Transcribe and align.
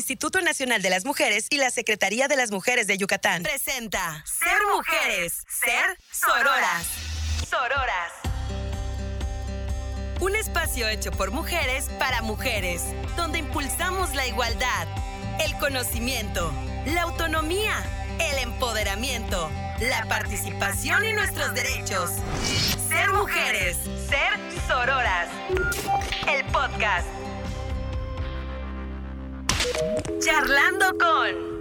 Instituto 0.00 0.40
Nacional 0.40 0.80
de 0.80 0.88
las 0.88 1.04
Mujeres 1.04 1.46
y 1.50 1.58
la 1.58 1.68
Secretaría 1.70 2.26
de 2.26 2.34
las 2.34 2.50
Mujeres 2.50 2.86
de 2.86 2.96
Yucatán. 2.96 3.42
Presenta 3.42 4.24
Ser 4.24 4.58
Mujeres, 4.74 5.44
Ser 5.46 5.98
Sororas. 6.10 6.86
Sororas. 7.46 8.12
Un 10.20 10.36
espacio 10.36 10.88
hecho 10.88 11.10
por 11.10 11.32
mujeres 11.32 11.90
para 11.98 12.22
mujeres, 12.22 12.82
donde 13.14 13.40
impulsamos 13.40 14.14
la 14.14 14.26
igualdad, 14.26 14.88
el 15.44 15.54
conocimiento, 15.58 16.50
la 16.86 17.02
autonomía, 17.02 17.74
el 18.20 18.38
empoderamiento, 18.38 19.50
la 19.80 20.06
participación 20.08 21.04
y 21.04 21.12
nuestros 21.12 21.52
derechos. 21.52 22.10
Ser 22.88 23.10
mujeres, 23.10 23.76
ser 24.08 24.66
sororas. 24.66 25.28
El 26.26 26.42
podcast. 26.46 27.06
Charlando 30.18 30.86
con... 30.98 31.60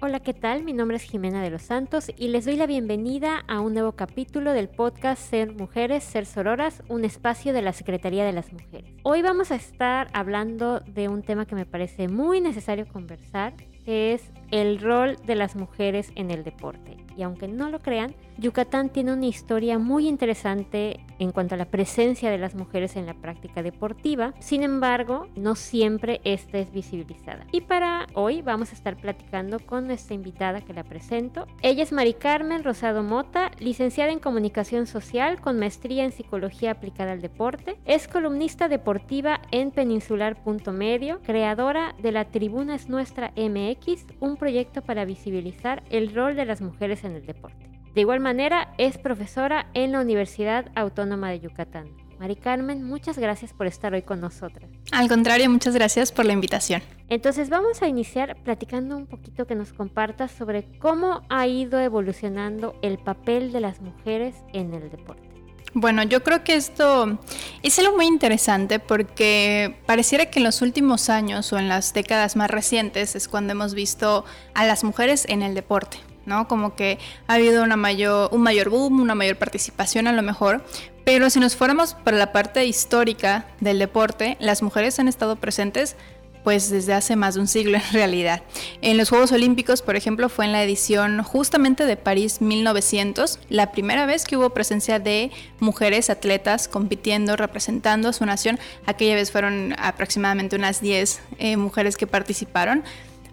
Hola, 0.00 0.20
¿qué 0.20 0.32
tal? 0.32 0.62
Mi 0.62 0.72
nombre 0.72 0.96
es 0.96 1.02
Jimena 1.02 1.42
de 1.42 1.50
los 1.50 1.62
Santos 1.62 2.10
y 2.16 2.28
les 2.28 2.44
doy 2.44 2.56
la 2.56 2.66
bienvenida 2.66 3.44
a 3.48 3.60
un 3.60 3.74
nuevo 3.74 3.92
capítulo 3.92 4.52
del 4.52 4.68
podcast 4.68 5.20
Ser 5.20 5.52
Mujeres, 5.52 6.04
Ser 6.04 6.24
Sororas, 6.24 6.82
un 6.88 7.04
espacio 7.04 7.52
de 7.52 7.62
la 7.62 7.72
Secretaría 7.72 8.24
de 8.24 8.32
las 8.32 8.52
Mujeres. 8.52 8.90
Hoy 9.02 9.22
vamos 9.22 9.50
a 9.50 9.56
estar 9.56 10.08
hablando 10.12 10.80
de 10.80 11.08
un 11.08 11.22
tema 11.22 11.46
que 11.46 11.54
me 11.54 11.66
parece 11.66 12.08
muy 12.08 12.40
necesario 12.40 12.86
conversar, 12.86 13.54
que 13.84 14.12
es 14.12 14.30
el 14.50 14.80
rol 14.80 15.16
de 15.26 15.34
las 15.34 15.56
mujeres 15.56 16.12
en 16.14 16.30
el 16.30 16.44
deporte. 16.44 16.96
Y 17.16 17.22
aunque 17.22 17.48
no 17.48 17.68
lo 17.68 17.80
crean, 17.80 18.14
Yucatán 18.36 18.90
tiene 18.90 19.12
una 19.12 19.26
historia 19.26 19.78
muy 19.78 20.06
interesante 20.06 21.00
en 21.18 21.32
cuanto 21.32 21.54
a 21.54 21.58
la 21.58 21.70
presencia 21.70 22.30
de 22.30 22.38
las 22.38 22.54
mujeres 22.54 22.96
en 22.96 23.06
la 23.06 23.14
práctica 23.14 23.62
deportiva. 23.62 24.34
Sin 24.38 24.62
embargo, 24.62 25.28
no 25.36 25.54
siempre 25.54 26.20
esta 26.24 26.58
es 26.58 26.72
visibilizada. 26.72 27.46
Y 27.52 27.62
para 27.62 28.06
hoy 28.14 28.42
vamos 28.42 28.70
a 28.70 28.74
estar 28.74 28.96
platicando 28.96 29.58
con 29.60 29.86
nuestra 29.86 30.14
invitada 30.14 30.60
que 30.60 30.72
la 30.72 30.84
presento. 30.84 31.46
Ella 31.62 31.82
es 31.82 31.92
Mari 31.92 32.14
Carmen 32.14 32.64
Rosado 32.64 33.02
Mota, 33.02 33.50
licenciada 33.58 34.12
en 34.12 34.18
Comunicación 34.18 34.86
Social 34.86 35.40
con 35.40 35.58
maestría 35.58 36.04
en 36.04 36.12
Psicología 36.12 36.72
aplicada 36.72 37.12
al 37.12 37.20
deporte. 37.20 37.78
Es 37.84 38.08
columnista 38.08 38.68
deportiva 38.68 39.40
en 39.50 39.70
Peninsular.medio, 39.70 41.20
creadora 41.22 41.94
de 42.00 42.12
la 42.12 42.24
Tribuna 42.26 42.74
es 42.74 42.88
Nuestra 42.88 43.32
MX, 43.36 44.06
un 44.20 44.36
proyecto 44.36 44.82
para 44.82 45.04
visibilizar 45.04 45.82
el 45.90 46.14
rol 46.14 46.36
de 46.36 46.44
las 46.44 46.60
mujeres 46.60 47.04
en 47.04 47.12
el 47.12 47.26
deporte. 47.26 47.67
De 47.98 48.02
igual 48.02 48.20
manera, 48.20 48.72
es 48.78 48.96
profesora 48.96 49.66
en 49.74 49.90
la 49.90 50.00
Universidad 50.00 50.70
Autónoma 50.76 51.30
de 51.30 51.40
Yucatán. 51.40 51.88
Mari 52.20 52.36
Carmen, 52.36 52.84
muchas 52.84 53.18
gracias 53.18 53.52
por 53.52 53.66
estar 53.66 53.92
hoy 53.92 54.02
con 54.02 54.20
nosotras. 54.20 54.70
Al 54.92 55.08
contrario, 55.08 55.50
muchas 55.50 55.74
gracias 55.74 56.12
por 56.12 56.24
la 56.24 56.32
invitación. 56.32 56.80
Entonces 57.08 57.50
vamos 57.50 57.82
a 57.82 57.88
iniciar 57.88 58.36
platicando 58.44 58.96
un 58.96 59.06
poquito 59.08 59.48
que 59.48 59.56
nos 59.56 59.72
compartas 59.72 60.30
sobre 60.30 60.62
cómo 60.78 61.22
ha 61.28 61.48
ido 61.48 61.80
evolucionando 61.80 62.78
el 62.82 62.98
papel 62.98 63.50
de 63.50 63.62
las 63.62 63.80
mujeres 63.80 64.36
en 64.52 64.74
el 64.74 64.92
deporte. 64.92 65.28
Bueno, 65.74 66.04
yo 66.04 66.22
creo 66.22 66.44
que 66.44 66.54
esto 66.54 67.18
es 67.64 67.80
algo 67.80 67.96
muy 67.96 68.06
interesante 68.06 68.78
porque 68.78 69.74
pareciera 69.86 70.26
que 70.26 70.38
en 70.38 70.44
los 70.44 70.62
últimos 70.62 71.10
años 71.10 71.52
o 71.52 71.58
en 71.58 71.68
las 71.68 71.92
décadas 71.94 72.36
más 72.36 72.48
recientes 72.48 73.16
es 73.16 73.26
cuando 73.26 73.54
hemos 73.54 73.74
visto 73.74 74.24
a 74.54 74.66
las 74.66 74.84
mujeres 74.84 75.26
en 75.28 75.42
el 75.42 75.56
deporte. 75.56 75.98
¿No? 76.28 76.46
Como 76.46 76.76
que 76.76 76.98
ha 77.26 77.34
habido 77.34 77.64
una 77.64 77.76
mayor, 77.76 78.28
un 78.32 78.42
mayor 78.42 78.68
boom, 78.68 79.00
una 79.00 79.14
mayor 79.14 79.36
participación 79.36 80.06
a 80.06 80.12
lo 80.12 80.22
mejor, 80.22 80.62
pero 81.04 81.30
si 81.30 81.40
nos 81.40 81.56
fuéramos 81.56 81.94
para 81.94 82.18
la 82.18 82.32
parte 82.32 82.66
histórica 82.66 83.46
del 83.60 83.78
deporte, 83.78 84.36
las 84.40 84.62
mujeres 84.62 84.98
han 84.98 85.08
estado 85.08 85.36
presentes 85.36 85.96
pues 86.44 86.70
desde 86.70 86.94
hace 86.94 87.16
más 87.16 87.34
de 87.34 87.40
un 87.40 87.46
siglo 87.46 87.76
en 87.76 87.92
realidad. 87.92 88.42
En 88.80 88.96
los 88.96 89.10
Juegos 89.10 89.32
Olímpicos, 89.32 89.82
por 89.82 89.96
ejemplo, 89.96 90.28
fue 90.28 90.44
en 90.44 90.52
la 90.52 90.62
edición 90.62 91.22
justamente 91.22 91.84
de 91.84 91.96
París 91.96 92.40
1900, 92.40 93.38
la 93.48 93.72
primera 93.72 94.06
vez 94.06 94.24
que 94.24 94.36
hubo 94.36 94.50
presencia 94.50 94.98
de 94.98 95.30
mujeres 95.60 96.10
atletas 96.10 96.68
compitiendo, 96.68 97.36
representando 97.36 98.08
a 98.08 98.12
su 98.12 98.24
nación. 98.24 98.58
Aquella 98.86 99.14
vez 99.14 99.30
fueron 99.30 99.74
aproximadamente 99.78 100.56
unas 100.56 100.80
10 100.80 101.20
eh, 101.38 101.56
mujeres 101.56 101.96
que 101.96 102.06
participaron, 102.06 102.84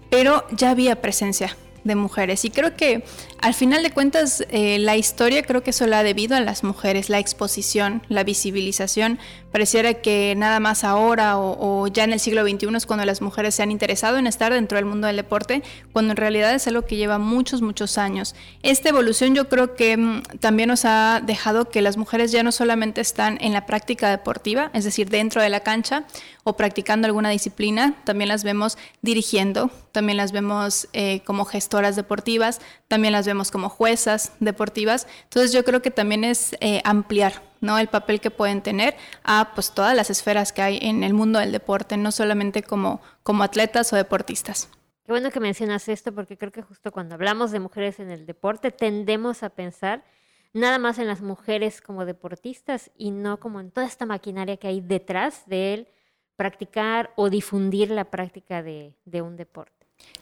pero 0.09 0.45
ya 0.51 0.71
había 0.71 1.01
presencia 1.01 1.55
de 1.85 1.95
mujeres. 1.95 2.43
Y 2.43 2.49
creo 2.49 2.75
que 2.75 3.05
al 3.39 3.53
final 3.53 3.83
de 3.83 3.91
cuentas 3.91 4.43
eh, 4.49 4.79
la 4.79 4.97
historia 4.97 5.43
creo 5.43 5.63
que 5.63 5.69
eso 5.69 5.87
la 5.87 5.99
ha 5.99 6.03
debido 6.03 6.35
a 6.35 6.41
las 6.41 6.63
mujeres, 6.63 7.09
la 7.09 7.19
exposición, 7.19 8.01
la 8.09 8.23
visibilización. 8.23 9.19
Pareciera 9.51 9.93
que 9.93 10.33
nada 10.35 10.59
más 10.59 10.83
ahora 10.83 11.37
o, 11.37 11.87
ya 11.87 12.03
en 12.03 12.11
el 12.11 12.19
siglo 12.19 12.43
XXI 12.45 12.75
es 12.75 12.85
cuando 12.85 13.05
las 13.05 13.21
mujeres 13.21 13.55
se 13.55 13.63
han 13.63 13.71
interesado 13.71 14.17
en 14.17 14.27
estar 14.27 14.51
dentro 14.51 14.77
del 14.77 14.85
mundo 14.85 15.07
del 15.07 15.15
deporte, 15.15 15.63
cuando 15.93 16.11
en 16.11 16.17
realidad 16.17 16.53
es 16.53 16.67
algo 16.67 16.81
que 16.81 16.97
lleva 16.97 17.19
muchos, 17.19 17.61
muchos 17.61 17.97
años. 17.97 18.35
Esta 18.63 18.89
evolución 18.89 19.35
yo 19.35 19.47
creo 19.47 19.75
que 19.75 19.95
mm, 19.95 20.23
también 20.39 20.67
nos 20.69 20.83
ha 20.83 21.21
dejado 21.23 21.69
que 21.69 21.81
las 21.81 21.95
mujeres 21.97 22.31
ya 22.31 22.43
no 22.43 22.51
solamente 22.51 22.99
están 22.99 23.37
en 23.39 23.53
la 23.53 23.65
práctica 23.65 24.09
deportiva, 24.09 24.71
es 24.73 24.83
decir, 24.83 25.09
dentro 25.09 25.41
de 25.41 25.49
la 25.49 25.59
cancha 25.61 26.05
o 26.47 26.55
practicando 26.55 27.07
alguna 27.07 27.31
disciplina, 27.31 27.95
también 28.03 28.27
las 28.27 28.43
vemos 28.43 28.77
dirigiendo, 29.01 29.71
también 29.91 30.17
las 30.17 30.31
vemos 30.31 30.87
eh, 30.93 31.21
como 31.21 31.43
gestoras 31.43 31.95
deportivas, 31.95 32.61
también 32.87 33.13
las 33.13 33.25
vemos 33.25 33.49
como 33.49 33.67
juezas 33.67 34.31
deportivas. 34.39 35.07
Entonces 35.23 35.51
yo 35.51 35.65
creo 35.65 35.81
que 35.81 35.89
también 35.89 36.23
es 36.23 36.55
eh, 36.59 36.81
ampliar 36.83 37.41
¿no? 37.61 37.79
el 37.79 37.87
papel 37.87 38.21
que 38.21 38.29
pueden 38.29 38.61
tener 38.61 38.95
a 39.23 39.53
pues, 39.55 39.71
todas 39.71 39.95
las 39.95 40.11
esferas 40.11 40.53
que 40.53 40.61
hay 40.61 40.77
en 40.83 41.03
el 41.03 41.15
mundo 41.15 41.39
del 41.39 41.51
deporte, 41.51 41.97
no 41.97 42.11
solamente 42.11 42.61
como, 42.61 43.01
como 43.23 43.41
atletas 43.41 43.91
o 43.91 43.95
deportistas. 43.95 44.69
Qué 45.03 45.11
bueno 45.11 45.31
que 45.31 45.39
mencionas 45.39 45.89
esto 45.89 46.13
porque 46.13 46.37
creo 46.37 46.51
que 46.51 46.61
justo 46.61 46.91
cuando 46.91 47.15
hablamos 47.15 47.49
de 47.49 47.59
mujeres 47.59 47.99
en 47.99 48.11
el 48.11 48.27
deporte 48.27 48.69
tendemos 48.69 49.41
a 49.41 49.49
pensar 49.49 50.05
nada 50.53 50.77
más 50.77 50.99
en 50.99 51.07
las 51.07 51.21
mujeres 51.21 51.81
como 51.81 52.05
deportistas 52.05 52.91
y 52.95 53.09
no 53.09 53.39
como 53.39 53.59
en 53.59 53.71
toda 53.71 53.87
esta 53.87 54.05
maquinaria 54.05 54.57
que 54.57 54.67
hay 54.67 54.79
detrás 54.79 55.41
de 55.47 55.73
él 55.73 55.87
practicar 56.35 57.11
o 57.15 57.29
difundir 57.29 57.91
la 57.91 58.05
práctica 58.05 58.63
de 58.63 59.21
un 59.21 59.35
deporte. 59.35 59.74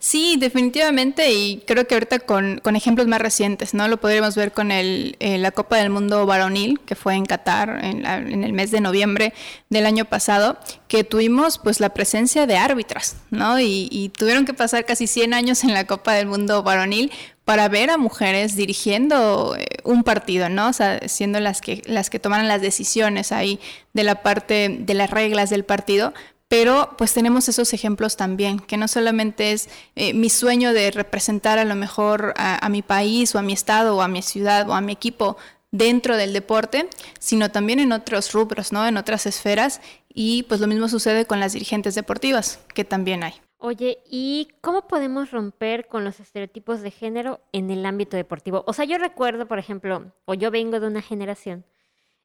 Sí, 0.04 0.36
definitivamente, 0.38 1.32
y 1.32 1.64
creo 1.66 1.88
que 1.88 1.96
ahorita 1.96 2.20
con, 2.20 2.60
ejemplos 2.76 3.08
más 3.08 3.22
recientes, 3.22 3.74
¿no? 3.74 3.88
Lo 3.88 4.02
podríamos 4.02 4.36
ver 4.36 4.52
con 4.52 4.70
el, 4.70 5.16
eh, 5.22 5.38
la 5.38 5.52
Copa 5.52 5.78
del 5.78 5.92
Mundo 5.92 6.26
Varonil, 6.26 6.82
que 6.82 6.96
fue 6.96 7.16
en 7.16 7.26
Qatar 7.26 7.80
en, 7.86 8.06
en, 8.06 8.44
el 8.44 8.52
mes 8.52 8.70
de 8.72 8.82
noviembre 8.82 9.34
del 9.70 9.86
año 9.86 10.04
pasado, 10.04 10.58
que 10.90 11.06
tuvimos 11.06 11.58
pues 11.58 11.80
la 11.80 11.94
presencia 11.94 12.46
de 12.46 12.58
árbitras, 12.58 13.16
¿no? 13.32 13.62
Y, 13.62 13.88
y 13.92 14.10
tuvieron 14.10 14.44
que 14.44 14.54
pasar 14.54 14.84
casi 14.84 15.08
100 15.08 15.34
años 15.34 15.64
en 15.64 15.74
la 15.74 15.88
Copa 15.88 16.12
del 16.12 16.28
Mundo 16.28 16.64
Varonil 16.64 17.10
para 17.46 17.68
ver 17.68 17.90
a 17.90 17.98
mujeres 17.98 18.56
dirigiendo 18.56 19.56
eh, 19.58 19.66
un 19.84 20.04
partido, 20.04 20.50
¿no? 20.50 20.70
O 20.70 20.74
sea, 20.74 21.00
siendo 21.08 21.40
las 21.40 21.62
que, 21.62 21.82
las 21.86 22.10
que 22.10 22.20
tomaran 22.20 22.48
las 22.48 22.62
decisiones 22.62 23.32
ahí 23.32 23.60
de 23.94 24.04
la 24.04 24.22
parte 24.22 24.78
de 24.80 24.94
las 24.94 25.10
reglas 25.10 25.50
del 25.50 25.66
partido, 25.66 26.14
pero 26.54 26.90
pues 27.00 27.16
tenemos 27.16 27.50
esos 27.50 27.74
ejemplos 27.74 28.16
también, 28.16 28.60
que 28.60 28.78
no 28.78 28.88
solamente 28.88 29.54
es 29.54 29.70
eh, 29.96 30.14
mi 30.14 30.30
sueño 30.30 30.72
de 30.72 30.92
representar 30.92 31.58
a 31.58 31.66
lo 31.66 31.74
mejor 31.74 32.36
a, 32.38 32.70
mi 32.70 32.84
país 32.84 33.34
o 33.34 33.40
a 33.40 33.42
mi 33.42 33.54
estado 33.54 33.98
o 33.98 34.04
a 34.04 34.08
mi 34.08 34.22
ciudad 34.22 34.70
o 34.70 34.76
a 34.76 34.82
mi 34.82 34.92
equipo 34.92 35.36
dentro 35.72 36.16
del 36.16 36.32
deporte, 36.32 36.88
sino 37.18 37.50
también 37.50 37.80
en 37.80 37.92
otros 37.92 38.34
rubros, 38.34 38.72
¿no? 38.72 38.86
En 38.86 38.98
otras 38.98 39.26
esferas 39.26 39.82
y 40.14 40.44
pues 40.44 40.62
lo 40.62 40.68
mismo 40.68 40.88
sucede 40.90 41.26
con 41.26 41.40
las 41.40 41.54
dirigentes 41.54 41.96
deportivas, 41.96 42.60
que 42.76 42.86
también 42.86 43.24
hay. 43.24 43.34
Oye, 43.58 44.04
¿y 44.08 44.50
cómo 44.62 44.88
podemos 44.88 45.32
romper 45.32 45.88
con 45.88 46.04
los 46.04 46.20
estereotipos 46.20 46.82
de 46.82 46.92
género 46.92 47.42
en 47.52 47.72
el 47.72 47.84
ámbito 47.84 48.16
deportivo? 48.16 48.64
O 48.68 48.74
sea, 48.74 48.86
yo 48.86 49.00
recuerdo, 49.00 49.48
por 49.48 49.58
ejemplo, 49.58 50.14
o 50.26 50.36
yo 50.36 50.52
vengo 50.52 50.80
de 50.80 50.86
una 50.86 51.02
generación 51.02 51.66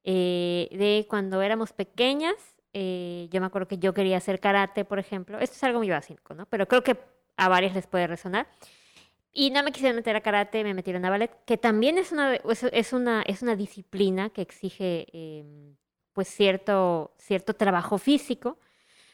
eh, 0.05 0.69
de 0.73 1.07
cuando 1.09 1.41
éramos 1.41 1.73
pequeñas, 1.73 2.35
eh, 2.81 3.29
yo 3.33 3.41
me 3.41 3.49
acuerdo 3.49 3.67
que 3.67 3.79
yo 3.79 3.93
quería 3.93 4.19
hacer 4.19 4.39
karate, 4.39 4.85
por 4.85 5.01
ejemplo. 5.01 5.41
Esto 5.41 5.57
es 5.57 5.65
algo 5.65 5.81
muy 5.81 5.91
básico, 5.91 6.33
¿no? 6.35 6.47
Pero 6.47 6.69
creo 6.69 6.85
que 6.85 6.97
a 7.37 7.49
varios 7.49 7.75
les 7.75 7.89
puede 7.89 8.07
resonar. 8.07 8.47
Y 9.33 9.51
no 9.51 9.65
me 9.65 9.73
quisieron 9.73 9.97
meter 9.97 10.15
a 10.15 10.21
karate, 10.21 10.63
me 10.63 10.75
metieron 10.75 11.05
a 11.05 11.11
ballet, 11.11 11.33
que 11.45 11.57
también 11.57 11.99
es 11.99 12.13
una, 12.13 12.37
es 12.37 12.93
una, 12.93 13.23
es 13.23 13.43
una 13.43 13.57
disciplina 13.57 14.31
que 14.31 14.43
exige 14.43 15.07
em, 15.13 15.75
pues 16.13 16.29
cierto, 16.29 17.15
cierto 17.19 17.55
trabajo 17.55 17.99
físico, 17.99 18.61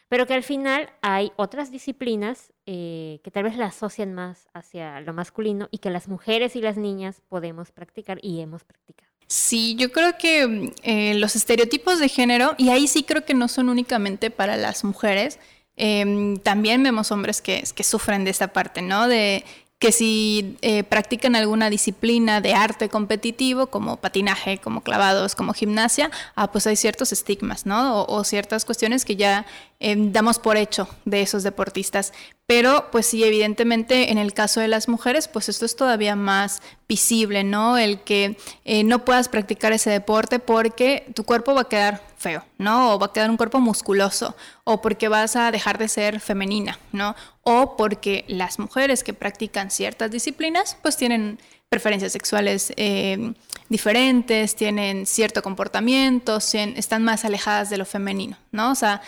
pero 0.08 0.26
que 0.26 0.34
al 0.34 0.43
final 0.43 0.90
hay 1.00 1.32
otras 1.37 1.70
disciplinas 1.70 2.52
eh, 2.67 3.20
que 3.25 3.31
tal 3.31 3.44
vez 3.44 3.56
la 3.56 3.67
asocian 3.67 4.12
más 4.12 4.46
hacia 4.52 5.00
lo 5.00 5.14
masculino 5.14 5.69
y 5.70 5.78
que 5.78 5.88
las 5.88 6.06
mujeres 6.06 6.55
y 6.55 6.60
las 6.60 6.76
niñas 6.76 7.22
podemos 7.31 7.72
practicar 7.72 8.19
y 8.20 8.40
hemos 8.40 8.62
practicado. 8.64 9.13
Sí, 9.26 9.74
yo 9.76 9.90
creo 9.92 10.16
que 10.18 10.72
eh, 10.82 11.14
los 11.14 11.36
estereotipos 11.36 11.98
de 11.98 12.08
género, 12.08 12.54
y 12.58 12.68
ahí 12.70 12.86
sí 12.86 13.02
creo 13.02 13.24
que 13.24 13.34
no 13.34 13.48
son 13.48 13.68
únicamente 13.68 14.30
para 14.30 14.56
las 14.56 14.84
mujeres, 14.84 15.38
em, 15.76 16.36
también 16.38 16.82
vemos 16.82 17.10
hombres 17.10 17.40
que, 17.40 17.64
que, 17.74 17.84
sufren 17.84 18.24
de 18.24 18.30
esta 18.30 18.52
parte, 18.52 18.82
¿no? 18.82 19.08
De 19.08 19.44
que 19.84 19.92
si 19.92 20.56
eh, 20.62 20.82
practican 20.82 21.36
alguna 21.36 21.68
disciplina 21.68 22.40
de 22.40 22.54
arte 22.54 22.88
competitivo, 22.88 23.66
como 23.66 23.98
patinaje, 23.98 24.56
como 24.56 24.82
clavados, 24.82 25.34
como 25.34 25.52
gimnasia, 25.52 26.10
ah, 26.36 26.50
pues 26.50 26.66
hay 26.66 26.76
ciertos 26.76 27.12
estigmas, 27.12 27.66
¿no? 27.66 28.04
O, 28.04 28.24
ciertas 28.24 28.64
cuestiones 28.64 29.04
que 29.04 29.16
ya 29.16 29.44
em, 29.80 30.10
damos 30.10 30.38
por 30.38 30.56
hecho 30.56 30.88
de 31.04 31.20
esos 31.20 31.42
deportistas. 31.42 32.14
Pero, 32.46 32.91
pues 32.93 33.06
sí, 33.06 33.25
evidentemente, 33.25 34.12
en 34.12 34.19
el 34.19 34.35
caso 34.35 34.61
de 34.61 34.69
las 34.69 34.87
mujeres, 34.87 35.29
pues 35.29 35.49
esto 35.49 35.64
es 35.64 35.76
todavía 35.76 36.14
más 36.14 36.61
visible, 36.87 37.43
¿no? 37.43 37.79
El 37.79 38.00
que 38.00 38.37
eh, 38.67 38.85
no 38.85 39.05
puedas 39.06 39.31
practicar 39.31 39.73
ese 39.73 39.88
deporte 39.88 40.38
porque 40.41 41.06
tu 41.14 41.25
cuerpo 41.25 41.55
va 41.55 41.62
a 41.62 41.69
quedar 41.70 42.02
feo, 42.19 42.44
¿no? 42.58 42.93
O 42.93 42.99
va 42.99 43.06
a 43.06 43.12
quedar 43.14 43.31
un 43.31 43.38
cuerpo 43.38 43.61
musculoso, 43.61 44.37
o 44.64 44.82
porque 44.82 45.08
vas 45.08 45.37
a 45.37 45.50
dejar 45.50 45.79
de 45.79 45.88
ser 45.88 46.20
femenina, 46.20 46.79
¿no? 46.93 47.17
O 47.43 47.79
porque 47.79 48.26
las 48.29 48.58
mujeres 48.58 49.05
que 49.05 49.14
practican 49.14 49.70
ciertas 49.70 50.11
disciplinas, 50.11 50.76
pues 50.82 50.99
tienen 50.99 51.38
preferencias 51.70 52.12
sexuales 52.12 52.73
eh, 52.76 53.32
diferentes, 53.69 54.55
tienen 54.55 55.06
cierto 55.06 55.43
comportamiento, 55.43 56.38
están 56.38 57.02
más 57.02 57.25
alejadas 57.25 57.70
de 57.70 57.79
lo 57.79 57.85
femenino, 57.85 58.37
¿no? 58.52 58.70
O 58.70 58.75
sea, 58.75 59.00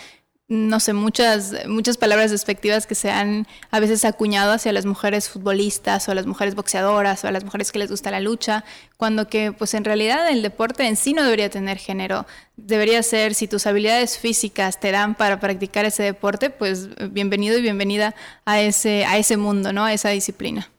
no 0.49 0.79
sé, 0.79 0.93
muchas, 0.93 1.55
muchas 1.67 1.97
palabras 1.97 2.31
despectivas 2.31 2.87
que 2.87 2.95
se 2.95 3.11
han 3.11 3.49
a 3.73 3.81
veces 3.81 4.05
acuñado 4.05 4.53
hacia 4.53 4.73
las 4.73 4.87
mujeres 4.87 5.29
futbolistas 5.29 6.09
o 6.09 6.13
a 6.13 6.15
las 6.15 6.27
mujeres 6.27 6.55
boxeadoras 6.55 7.25
o 7.25 7.29
a 7.29 7.33
las 7.33 7.43
mujeres 7.43 7.73
que 7.73 7.81
les 7.81 7.91
gusta 7.91 8.13
la 8.13 8.21
lucha, 8.21 8.65
cuando 8.97 9.27
que 9.27 9.51
pues 9.51 9.75
en 9.75 9.85
realidad 9.85 10.31
el 10.31 10.43
deporte 10.43 10.87
en 10.87 10.97
sí 10.97 11.15
no 11.15 11.25
debería 11.25 11.51
tener 11.51 11.79
género, 11.79 12.27
debería 12.57 13.03
ser 13.03 13.35
si 13.35 13.49
tus 13.49 13.67
habilidades 13.67 14.19
físicas 14.19 14.79
te 14.79 14.93
dan 14.93 15.17
para 15.17 15.41
practicar 15.41 15.85
ese 15.85 16.05
deporte, 16.05 16.51
pues 16.51 16.91
bienvenido 17.13 17.59
y 17.59 17.63
bienvenida 17.63 18.15
a 18.45 18.61
ese, 18.61 19.05
a 19.05 19.19
ese 19.19 19.37
mundo, 19.37 19.73
¿no? 19.73 19.85
A 19.85 19.93
esa 19.93 20.11
disciplina. 20.11 20.71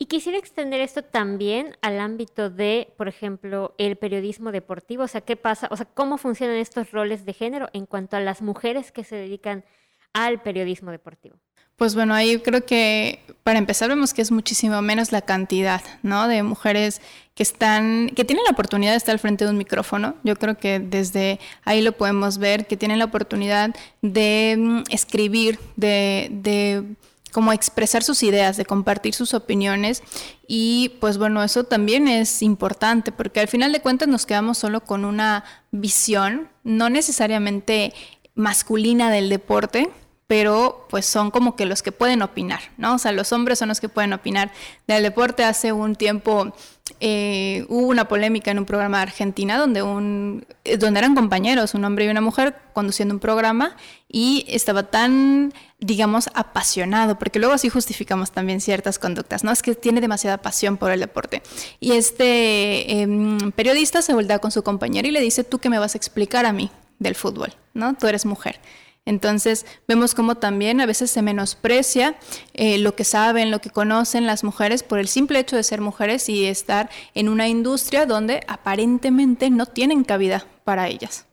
Y 0.00 0.06
quisiera 0.06 0.38
extender 0.38 0.80
esto 0.80 1.02
también 1.02 1.76
al 1.82 1.98
ámbito 1.98 2.50
de, 2.50 2.92
por 2.96 3.08
ejemplo, 3.08 3.74
el 3.78 3.96
periodismo 3.96 4.52
deportivo. 4.52 5.02
O 5.02 5.08
sea, 5.08 5.22
¿qué 5.22 5.36
pasa? 5.36 5.66
O 5.72 5.76
sea, 5.76 5.86
¿cómo 5.86 6.18
funcionan 6.18 6.56
estos 6.56 6.92
roles 6.92 7.24
de 7.24 7.32
género 7.32 7.68
en 7.72 7.84
cuanto 7.84 8.16
a 8.16 8.20
las 8.20 8.40
mujeres 8.40 8.92
que 8.92 9.02
se 9.02 9.16
dedican 9.16 9.64
al 10.12 10.40
periodismo 10.40 10.92
deportivo? 10.92 11.36
Pues 11.74 11.94
bueno, 11.94 12.14
ahí 12.14 12.38
creo 12.40 12.64
que 12.64 13.20
para 13.44 13.58
empezar 13.58 13.88
vemos 13.88 14.12
que 14.12 14.22
es 14.22 14.32
muchísimo 14.32 14.82
menos 14.82 15.12
la 15.12 15.22
cantidad, 15.22 15.80
¿no? 16.02 16.26
De 16.26 16.42
mujeres 16.42 17.00
que 17.34 17.44
están, 17.44 18.10
que 18.16 18.24
tienen 18.24 18.44
la 18.44 18.50
oportunidad 18.50 18.92
de 18.92 18.96
estar 18.96 19.12
al 19.12 19.20
frente 19.20 19.44
de 19.44 19.50
un 19.50 19.58
micrófono. 19.58 20.16
Yo 20.24 20.34
creo 20.36 20.58
que 20.58 20.80
desde 20.80 21.38
ahí 21.64 21.82
lo 21.82 21.92
podemos 21.92 22.38
ver, 22.38 22.66
que 22.66 22.76
tienen 22.76 22.98
la 22.98 23.04
oportunidad 23.04 23.74
de 24.02 24.56
mm, 24.58 24.82
escribir, 24.90 25.60
de, 25.76 26.28
de 26.30 26.84
como 27.32 27.52
expresar 27.52 28.02
sus 28.02 28.22
ideas, 28.22 28.56
de 28.56 28.64
compartir 28.64 29.14
sus 29.14 29.34
opiniones. 29.34 30.02
Y 30.46 30.96
pues 31.00 31.18
bueno, 31.18 31.42
eso 31.42 31.64
también 31.64 32.08
es 32.08 32.42
importante 32.42 33.12
porque 33.12 33.40
al 33.40 33.48
final 33.48 33.72
de 33.72 33.80
cuentas 33.80 34.08
nos 34.08 34.26
quedamos 34.26 34.58
solo 34.58 34.80
con 34.80 35.04
una 35.04 35.44
visión, 35.70 36.48
no 36.64 36.90
necesariamente 36.90 37.92
masculina 38.34 39.10
del 39.10 39.28
deporte, 39.28 39.90
pero 40.28 40.86
pues 40.90 41.06
son 41.06 41.30
como 41.30 41.56
que 41.56 41.64
los 41.64 41.82
que 41.82 41.90
pueden 41.90 42.20
opinar, 42.20 42.60
¿no? 42.76 42.94
O 42.94 42.98
sea, 42.98 43.12
los 43.12 43.32
hombres 43.32 43.58
son 43.58 43.68
los 43.68 43.80
que 43.80 43.88
pueden 43.88 44.12
opinar 44.12 44.52
del 44.86 45.02
deporte. 45.02 45.42
Hace 45.42 45.72
un 45.72 45.96
tiempo 45.96 46.52
eh, 47.00 47.64
hubo 47.70 47.86
una 47.86 48.08
polémica 48.08 48.50
en 48.50 48.58
un 48.58 48.66
programa 48.66 48.98
de 48.98 49.04
Argentina 49.04 49.56
donde, 49.56 49.82
un, 49.82 50.44
eh, 50.64 50.76
donde 50.76 50.98
eran 50.98 51.14
compañeros, 51.14 51.72
un 51.72 51.82
hombre 51.86 52.04
y 52.04 52.08
una 52.08 52.20
mujer, 52.20 52.56
conduciendo 52.74 53.14
un 53.14 53.20
programa 53.20 53.74
y 54.06 54.44
estaba 54.48 54.82
tan, 54.82 55.54
digamos, 55.78 56.28
apasionado, 56.34 57.18
porque 57.18 57.38
luego 57.38 57.54
así 57.54 57.70
justificamos 57.70 58.30
también 58.30 58.60
ciertas 58.60 58.98
conductas, 58.98 59.44
¿no? 59.44 59.50
Es 59.50 59.62
que 59.62 59.74
tiene 59.74 60.02
demasiada 60.02 60.36
pasión 60.38 60.76
por 60.76 60.90
el 60.90 61.00
deporte. 61.00 61.42
Y 61.80 61.92
este 61.92 63.00
em, 63.00 63.50
periodista 63.52 64.02
se 64.02 64.12
voltea 64.12 64.40
con 64.40 64.50
su 64.50 64.62
compañero 64.62 65.08
y 65.08 65.10
le 65.10 65.22
dice, 65.22 65.42
¿tú 65.42 65.58
qué 65.58 65.70
me 65.70 65.78
vas 65.78 65.94
a 65.94 65.98
explicar 65.98 66.44
a 66.44 66.52
mí 66.52 66.70
del 66.98 67.14
fútbol? 67.14 67.54
¿No? 67.72 67.94
Tú 67.94 68.08
eres 68.08 68.26
mujer. 68.26 68.60
Entonces 69.08 69.64
vemos 69.88 70.14
cómo 70.14 70.34
también 70.34 70.82
a 70.82 70.86
veces 70.86 71.10
se 71.10 71.22
menosprecia 71.22 72.18
eh, 72.52 72.76
lo 72.76 72.94
que 72.94 73.04
saben, 73.04 73.50
lo 73.50 73.58
que 73.58 73.70
conocen 73.70 74.26
las 74.26 74.44
mujeres 74.44 74.82
por 74.82 74.98
el 74.98 75.08
simple 75.08 75.38
hecho 75.38 75.56
de 75.56 75.62
ser 75.62 75.80
mujeres 75.80 76.28
y 76.28 76.44
estar 76.44 76.90
en 77.14 77.30
una 77.30 77.48
industria 77.48 78.04
donde 78.04 78.42
aparentemente 78.48 79.48
no 79.48 79.64
tienen 79.64 80.04
cabida 80.04 80.44
para 80.64 80.88
ellas. 80.88 81.26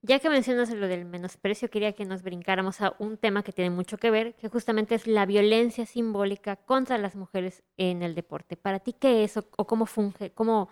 Ya 0.00 0.20
que 0.20 0.30
mencionas 0.30 0.70
lo 0.70 0.86
del 0.86 1.06
menosprecio, 1.06 1.68
quería 1.70 1.92
que 1.92 2.04
nos 2.04 2.22
brincáramos 2.22 2.80
a 2.80 2.94
un 3.00 3.16
tema 3.16 3.42
que 3.42 3.50
tiene 3.50 3.70
mucho 3.70 3.98
que 3.98 4.12
ver, 4.12 4.36
que 4.36 4.48
justamente 4.48 4.94
es 4.94 5.08
la 5.08 5.26
violencia 5.26 5.86
simbólica 5.86 6.54
contra 6.54 6.98
las 6.98 7.16
mujeres 7.16 7.64
en 7.76 8.04
el 8.04 8.14
deporte. 8.14 8.56
¿Para 8.56 8.78
ti 8.78 8.92
qué 8.92 9.24
es 9.24 9.36
o, 9.36 9.44
o 9.56 9.66
cómo 9.66 9.86
funge, 9.86 10.30
cómo 10.30 10.68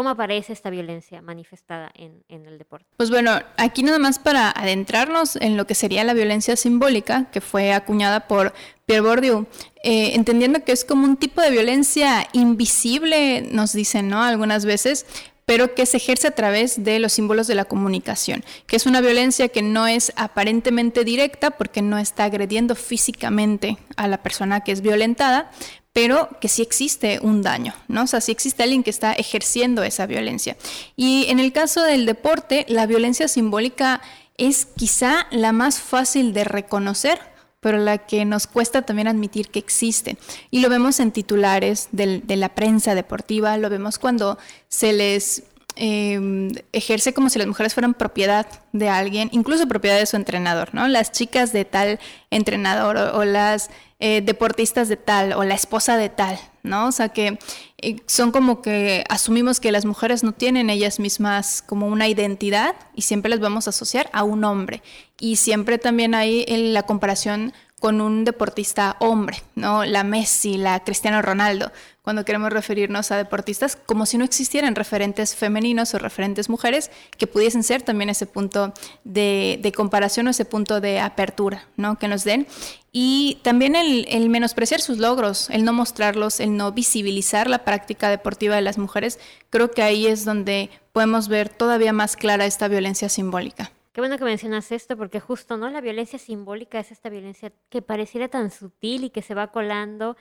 ¿Cómo 0.00 0.08
aparece 0.08 0.54
esta 0.54 0.70
violencia 0.70 1.20
manifestada 1.20 1.92
en, 1.94 2.22
el 2.30 2.56
deporte? 2.56 2.86
Pues 2.96 3.10
bueno, 3.10 3.38
aquí 3.58 3.82
nada 3.82 3.98
más 3.98 4.18
para 4.18 4.50
adentrarnos 4.50 5.36
en 5.36 5.58
lo 5.58 5.66
que 5.66 5.74
sería 5.74 6.04
la 6.04 6.14
violencia 6.14 6.56
simbólica, 6.56 7.26
que 7.30 7.42
fue 7.42 7.74
acuñada 7.74 8.26
por 8.26 8.54
Pierre 8.86 9.02
Bourdieu, 9.02 9.46
eh, 9.82 10.12
entendiendo 10.14 10.64
que 10.64 10.72
es 10.72 10.86
como 10.86 11.04
un 11.04 11.18
tipo 11.18 11.42
de 11.42 11.50
violencia 11.50 12.26
invisible, 12.32 13.42
nos 13.52 13.74
dicen, 13.74 14.08
¿no? 14.08 14.22
Algunas 14.22 14.64
veces, 14.64 15.04
pero 15.44 15.74
que 15.74 15.84
se 15.84 15.98
ejerce 15.98 16.28
a 16.28 16.30
través 16.30 16.82
de 16.82 16.98
los 16.98 17.12
símbolos 17.12 17.46
de 17.46 17.56
la 17.56 17.66
comunicación, 17.66 18.42
que 18.66 18.76
es 18.76 18.86
una 18.86 19.02
violencia 19.02 19.48
que 19.48 19.60
no 19.60 19.86
es 19.86 20.14
aparentemente 20.16 21.04
directa 21.04 21.50
porque 21.50 21.82
no 21.82 21.98
está 21.98 22.24
agrediendo 22.24 22.74
físicamente 22.74 23.76
a 23.96 24.08
la 24.08 24.22
persona 24.22 24.60
que 24.60 24.72
es 24.72 24.80
violentada, 24.80 25.50
pero 25.92 26.28
que 26.40 26.48
sí 26.48 26.62
existe 26.62 27.18
un 27.20 27.42
daño, 27.42 27.74
¿no? 27.88 28.04
O 28.04 28.06
sea, 28.06 28.20
sí 28.20 28.30
existe 28.30 28.62
alguien 28.62 28.82
que 28.82 28.90
está 28.90 29.12
ejerciendo 29.12 29.82
esa 29.82 30.06
violencia. 30.06 30.56
Y 30.96 31.26
en 31.28 31.40
el 31.40 31.52
caso 31.52 31.82
del 31.82 32.06
deporte, 32.06 32.64
la 32.68 32.86
violencia 32.86 33.26
simbólica 33.26 34.00
es 34.36 34.66
quizá 34.66 35.26
la 35.30 35.52
más 35.52 35.80
fácil 35.80 36.32
de 36.32 36.44
reconocer, 36.44 37.18
pero 37.60 37.78
la 37.78 37.98
que 37.98 38.24
nos 38.24 38.46
cuesta 38.46 38.82
también 38.82 39.08
admitir 39.08 39.48
que 39.48 39.58
existe. 39.58 40.16
Y 40.50 40.60
lo 40.60 40.70
vemos 40.70 41.00
en 41.00 41.12
titulares 41.12 41.88
de 41.92 42.36
la 42.36 42.54
prensa 42.54 42.94
deportiva, 42.94 43.58
lo 43.58 43.68
vemos 43.68 43.98
cuando 43.98 44.38
se 44.68 44.92
les 44.92 45.42
em, 45.76 46.50
ejerce 46.72 47.12
como 47.12 47.28
si 47.28 47.38
las 47.38 47.48
mujeres 47.48 47.74
fueran 47.74 47.94
propiedad 47.94 48.46
de 48.72 48.88
alguien, 48.88 49.28
incluso 49.32 49.68
propiedad 49.68 49.98
de 49.98 50.06
su 50.06 50.16
entrenador, 50.16 50.74
¿no? 50.74 50.88
Las 50.88 51.12
chicas 51.12 51.52
de 51.52 51.64
tal 51.64 52.00
entrenador 52.30 52.96
o 52.96 53.24
las 53.24 53.70
eh, 54.00 54.22
deportistas 54.22 54.88
de 54.88 54.96
tal 54.96 55.34
o 55.34 55.44
la 55.44 55.54
esposa 55.54 55.98
de 55.98 56.08
tal, 56.08 56.38
¿no? 56.62 56.86
O 56.86 56.92
sea 56.92 57.10
que 57.10 57.38
eh, 57.78 57.96
son 58.06 58.32
como 58.32 58.62
que 58.62 59.04
asumimos 59.10 59.60
que 59.60 59.72
las 59.72 59.84
mujeres 59.84 60.24
no 60.24 60.32
tienen 60.32 60.70
ellas 60.70 60.98
mismas 60.98 61.60
como 61.60 61.86
una 61.86 62.08
identidad 62.08 62.74
y 62.94 63.02
siempre 63.02 63.28
las 63.28 63.40
vamos 63.40 63.66
a 63.66 63.70
asociar 63.70 64.08
a 64.14 64.24
un 64.24 64.44
hombre. 64.44 64.82
Y 65.18 65.36
siempre 65.36 65.76
también 65.76 66.14
hay 66.14 66.46
la 66.72 66.84
comparación 66.84 67.52
con 67.78 68.00
un 68.00 68.24
deportista 68.24 68.96
hombre, 69.00 69.42
¿no? 69.54 69.84
La 69.84 70.04
Messi, 70.04 70.56
la 70.56 70.80
Cristiano 70.80 71.20
Ronaldo, 71.22 71.70
cuando 72.02 72.24
queremos 72.24 72.52
referirnos 72.52 73.10
a 73.10 73.16
deportistas, 73.16 73.76
como 73.76 74.06
si 74.06 74.18
no 74.18 74.24
existieran 74.24 74.74
referentes 74.74 75.36
femeninos 75.36 75.94
o 75.94 75.98
referentes 75.98 76.48
mujeres 76.48 76.90
que 77.18 77.26
pudiesen 77.26 77.62
ser 77.62 77.82
también 77.82 78.10
ese 78.10 78.26
punto 78.26 78.72
de, 79.04 79.72
comparación 79.76 80.26
o 80.26 80.30
ese 80.30 80.44
punto 80.44 80.80
de 80.80 81.00
apertura, 81.00 81.66
¿no? 81.76 81.98
Que 81.98 82.08
nos 82.08 82.24
den. 82.24 82.46
Y 82.92 83.38
también 83.42 83.76
el, 83.76 84.06
el, 84.08 84.28
menospreciar 84.28 84.80
sus 84.80 84.98
logros, 84.98 85.48
el 85.50 85.64
no 85.64 85.72
mostrarlos, 85.72 86.40
el 86.40 86.56
no 86.56 86.72
visibilizar 86.72 87.48
la 87.48 87.64
práctica 87.64 88.08
deportiva 88.08 88.56
de 88.56 88.62
las 88.62 88.78
mujeres, 88.78 89.20
creo 89.50 89.70
que 89.70 89.82
ahí 89.82 90.06
es 90.06 90.24
donde 90.24 90.70
podemos 90.92 91.28
ver 91.28 91.48
todavía 91.48 91.92
más 91.92 92.16
clara 92.16 92.46
esta 92.46 92.66
violencia 92.68 93.08
simbólica. 93.08 93.70
Qué 93.92 94.00
bueno 94.00 94.18
que 94.18 94.24
mencionas 94.24 94.70
esto, 94.70 94.96
porque 94.96 95.18
justo, 95.18 95.56
¿no? 95.56 95.68
La 95.68 95.80
violencia 95.80 96.18
simbólica 96.18 96.78
es 96.78 96.92
esta 96.92 97.08
violencia 97.08 97.52
que 97.68 97.82
pareciera 97.82 98.28
tan 98.28 98.50
sutil 98.50 99.04
y 99.04 99.10
que 99.10 99.20
se 99.20 99.34
va 99.34 99.48
colando 99.48 100.16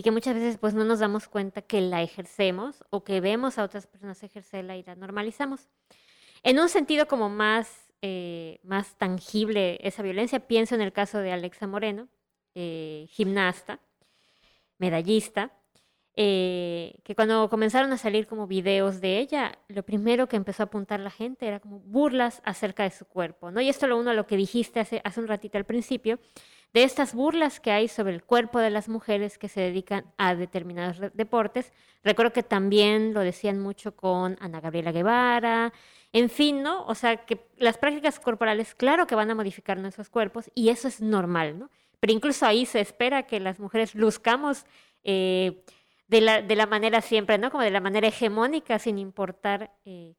y 0.00 0.02
que 0.02 0.12
muchas 0.12 0.34
veces 0.34 0.56
pues 0.56 0.72
no 0.72 0.82
nos 0.82 1.00
damos 1.00 1.28
cuenta 1.28 1.60
que 1.60 1.82
la 1.82 2.00
ejercemos 2.00 2.82
o 2.88 3.04
que 3.04 3.20
vemos 3.20 3.58
a 3.58 3.64
otras 3.64 3.86
personas 3.86 4.22
ejercerla 4.22 4.74
y 4.78 4.82
la 4.82 4.94
normalizamos. 4.96 5.68
En 6.42 6.58
un 6.58 6.70
sentido 6.70 7.06
como 7.06 7.28
más, 7.28 7.92
eh, 8.00 8.60
más 8.62 8.96
tangible 8.96 9.78
esa 9.82 10.02
violencia, 10.02 10.40
pienso 10.40 10.74
en 10.74 10.80
el 10.80 10.94
caso 10.94 11.18
de 11.18 11.32
Alexa 11.32 11.66
Moreno, 11.66 12.08
eh, 12.54 13.08
gimnasta, 13.10 13.78
medallista, 14.78 15.52
eh, 16.16 16.98
que 17.04 17.14
cuando 17.14 17.50
comenzaron 17.50 17.92
a 17.92 17.98
salir 17.98 18.26
como 18.26 18.46
videos 18.46 19.02
de 19.02 19.18
ella, 19.18 19.58
lo 19.68 19.82
primero 19.82 20.28
que 20.28 20.36
empezó 20.36 20.62
a 20.62 20.66
apuntar 20.66 21.00
la 21.00 21.10
gente 21.10 21.46
era 21.46 21.60
como 21.60 21.78
burlas 21.80 22.40
acerca 22.46 22.84
de 22.84 22.90
su 22.90 23.04
cuerpo, 23.04 23.50
¿no? 23.50 23.60
Y 23.60 23.68
esto 23.68 23.86
lo 23.86 23.98
uno 23.98 24.12
a 24.12 24.14
lo 24.14 24.26
que 24.26 24.38
dijiste 24.38 24.80
hace, 24.80 25.02
hace 25.04 25.20
un 25.20 25.28
ratito 25.28 25.58
al 25.58 25.66
principio, 25.66 26.18
de 26.72 26.84
estas 26.84 27.14
burlas 27.14 27.58
que 27.58 27.72
hay 27.72 27.88
sobre 27.88 28.14
el 28.14 28.22
cuerpo 28.22 28.60
de 28.60 28.70
las 28.70 28.88
mujeres 28.88 29.38
que 29.38 29.48
se 29.48 29.60
dedican 29.60 30.04
a 30.18 30.34
determinados 30.34 31.00
deportes. 31.14 31.72
Recuerdo 32.04 32.32
que 32.32 32.42
también 32.42 33.12
lo 33.12 33.20
decían 33.20 33.58
mucho 33.58 33.96
con 33.96 34.36
Ana 34.40 34.60
Gabriela 34.60 34.92
Guevara, 34.92 35.72
en 36.12 36.30
fin, 36.30 36.62
¿no? 36.62 36.86
O 36.86 36.94
sea, 36.94 37.24
que 37.24 37.46
las 37.56 37.78
prácticas 37.78 38.20
corporales, 38.20 38.74
claro 38.74 39.06
que 39.06 39.14
van 39.14 39.30
a 39.30 39.34
modificar 39.34 39.78
nuestros 39.78 40.08
cuerpos 40.10 40.50
y 40.54 40.68
eso 40.68 40.86
es 40.88 41.00
normal, 41.00 41.58
¿no? 41.58 41.70
Pero 41.98 42.12
incluso 42.12 42.46
ahí 42.46 42.66
se 42.66 42.80
espera 42.80 43.24
que 43.24 43.40
las 43.40 43.58
mujeres 43.58 43.94
luzcamos 43.94 44.64
eh, 45.02 45.62
de, 46.06 46.20
la, 46.20 46.42
de, 46.42 46.56
la, 46.56 46.66
manera 46.66 47.00
siempre, 47.00 47.36
¿no? 47.36 47.50
Como 47.50 47.62
de 47.64 47.70
la 47.70 47.80
manera 47.80 48.08
hegemónica, 48.08 48.78
sin 48.78 48.98
importar 48.98 49.72
eh, 49.84 50.14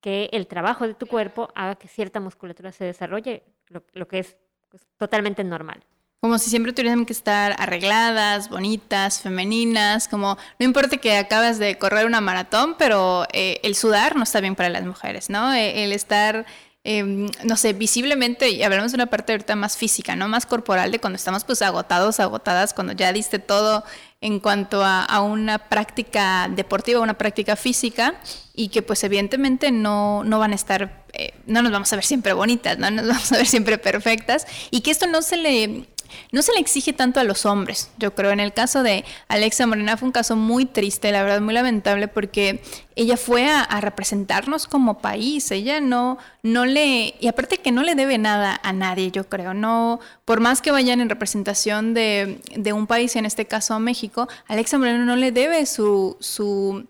que 0.00 0.30
el 0.32 0.46
trabajo 0.46 0.86
de 0.86 0.94
tu 0.94 1.06
cuerpo 1.06 1.50
haga 1.54 1.74
que 1.74 1.88
cierta 1.88 2.20
musculatura 2.20 2.72
se 2.72 2.84
desarrolle, 2.84 3.44
lo, 3.68 3.84
lo 3.92 4.08
que 4.08 4.20
es 4.20 4.38
pues, 4.70 4.82
totalmente 4.98 5.44
normal. 5.44 5.82
Como 6.20 6.38
si 6.38 6.50
siempre 6.50 6.72
tuvieran 6.72 7.06
que 7.06 7.12
estar 7.12 7.54
arregladas, 7.58 8.48
bonitas, 8.48 9.20
femeninas, 9.20 10.08
como 10.08 10.36
no 10.58 10.66
importa 10.66 10.96
que 10.96 11.16
acabas 11.16 11.58
de 11.60 11.78
correr 11.78 12.06
una 12.06 12.20
maratón, 12.20 12.74
pero 12.76 13.24
eh, 13.32 13.60
el 13.62 13.76
sudar 13.76 14.16
no 14.16 14.24
está 14.24 14.40
bien 14.40 14.56
para 14.56 14.68
las 14.68 14.84
mujeres, 14.84 15.30
¿no? 15.30 15.54
Eh, 15.54 15.84
el 15.84 15.92
estar 15.92 16.44
Em, 16.90 17.28
no 17.44 17.56
sé, 17.56 17.74
visiblemente, 17.74 18.48
y 18.48 18.62
hablamos 18.62 18.92
de 18.92 18.96
una 18.96 19.06
parte 19.06 19.32
ahorita 19.32 19.56
más 19.56 19.76
física, 19.76 20.16
¿no? 20.16 20.26
Más 20.26 20.46
corporal, 20.46 20.90
de 20.90 20.98
cuando 20.98 21.16
estamos 21.16 21.44
pues 21.44 21.60
agotados, 21.60 22.18
agotadas, 22.18 22.72
cuando 22.72 22.94
ya 22.94 23.12
diste 23.12 23.38
todo 23.38 23.84
en 24.20 24.40
cuanto 24.40 24.82
a, 24.84 25.20
una 25.22 25.58
práctica 25.58 26.48
deportiva, 26.48 27.00
una 27.00 27.14
práctica 27.14 27.54
física, 27.56 28.14
y 28.54 28.68
que 28.68 28.82
pues 28.82 29.04
evidentemente 29.04 29.70
no, 29.70 30.24
no 30.24 30.38
van 30.40 30.52
a 30.52 30.54
estar, 30.56 31.04
eh, 31.12 31.34
no 31.46 31.62
nos 31.62 31.70
vamos 31.70 31.92
a 31.92 31.96
ver 31.96 32.04
siempre 32.04 32.32
bonitas, 32.32 32.78
no 32.78 32.90
nos 32.90 33.06
vamos 33.08 33.32
a 33.32 33.36
ver 33.36 33.46
siempre 33.46 33.78
perfectas, 33.78 34.46
y 34.70 34.80
que 34.80 34.90
esto 34.90 35.06
no 35.06 35.22
se 35.22 35.36
le 35.36 35.86
no 36.32 36.42
se 36.42 36.52
le 36.52 36.60
exige 36.60 36.92
tanto 36.92 37.20
a 37.20 37.24
los 37.24 37.46
hombres. 37.46 37.90
Yo 37.98 38.14
creo, 38.14 38.30
en 38.30 38.40
el 38.40 38.52
caso 38.52 38.82
de 38.82 39.04
Alexa 39.28 39.66
Morena 39.66 39.96
fue 39.96 40.06
un 40.06 40.12
caso 40.12 40.36
muy 40.36 40.66
triste, 40.66 41.12
la 41.12 41.22
verdad, 41.22 41.40
muy 41.40 41.54
lamentable, 41.54 42.08
porque 42.08 42.62
ella 42.96 43.16
fue 43.16 43.48
a, 43.48 43.80
representarnos 43.80 44.66
como 44.66 44.98
país. 44.98 45.50
Ella 45.50 45.80
no, 45.80 46.18
no 46.42 46.66
le, 46.66 47.14
y 47.20 47.28
aparte 47.28 47.58
que 47.58 47.72
no 47.72 47.82
le 47.82 47.94
debe 47.94 48.18
nada 48.18 48.60
a 48.62 48.72
nadie, 48.72 49.10
yo 49.10 49.28
creo. 49.28 49.54
No, 49.54 50.00
por 50.24 50.40
más 50.40 50.60
que 50.60 50.70
vayan 50.70 51.00
en 51.00 51.08
representación 51.08 51.94
de, 51.94 52.40
de 52.56 52.72
un 52.72 52.86
país, 52.86 53.16
en 53.16 53.26
este 53.26 53.46
caso 53.46 53.74
a 53.74 53.78
México, 53.78 54.28
Alexa 54.46 54.78
Moreno 54.78 55.04
no 55.04 55.16
le 55.16 55.32
debe 55.32 55.64
su, 55.66 56.16
su 56.20 56.86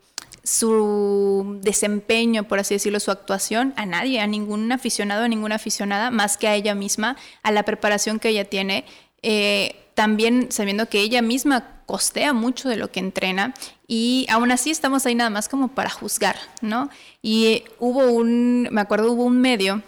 su 0.49 1.59
desempeño, 1.61 2.45
por 2.45 2.59
así 2.59 2.75
decirlo, 2.75 3.01
su 3.01 3.11
actuación 3.11 3.75
a 3.77 3.85
nadie, 3.85 4.21
a 4.21 4.27
ningún 4.27 4.73
aficionado, 4.73 5.25
a 5.25 5.29
ninguna 5.29 5.57
aficionada, 5.57 6.11
más 6.11 6.39
que 6.39 6.49
a 6.49 6.55
ella 6.55 6.75
misma, 6.75 7.19
a 7.43 7.53
la 7.53 7.65
preparación 7.65 8.19
que 8.19 8.31
ella 8.31 8.47
tiene 8.47 8.87
eh, 9.23 9.77
también 9.95 10.53
sabiendo 10.53 10.89
que 10.89 11.01
ella 11.01 11.23
misma 11.23 11.83
costea 11.87 12.33
mucho 12.33 12.69
de 12.69 12.77
lo 12.77 12.93
que 12.93 13.01
entrena 13.01 13.55
y 13.87 14.27
aún 14.31 14.53
así 14.53 14.71
estamos 14.71 15.07
ahí 15.07 15.15
nada 15.15 15.31
más 15.31 15.49
como 15.49 15.69
para 15.69 15.91
juzgar, 15.91 16.37
¿no? 16.61 16.91
Y 17.23 17.65
hubo 17.79 18.07
un, 18.07 18.69
me 18.71 18.81
acuerdo, 18.81 19.13
hubo 19.13 19.25
un 19.25 19.41
medio 19.41 19.83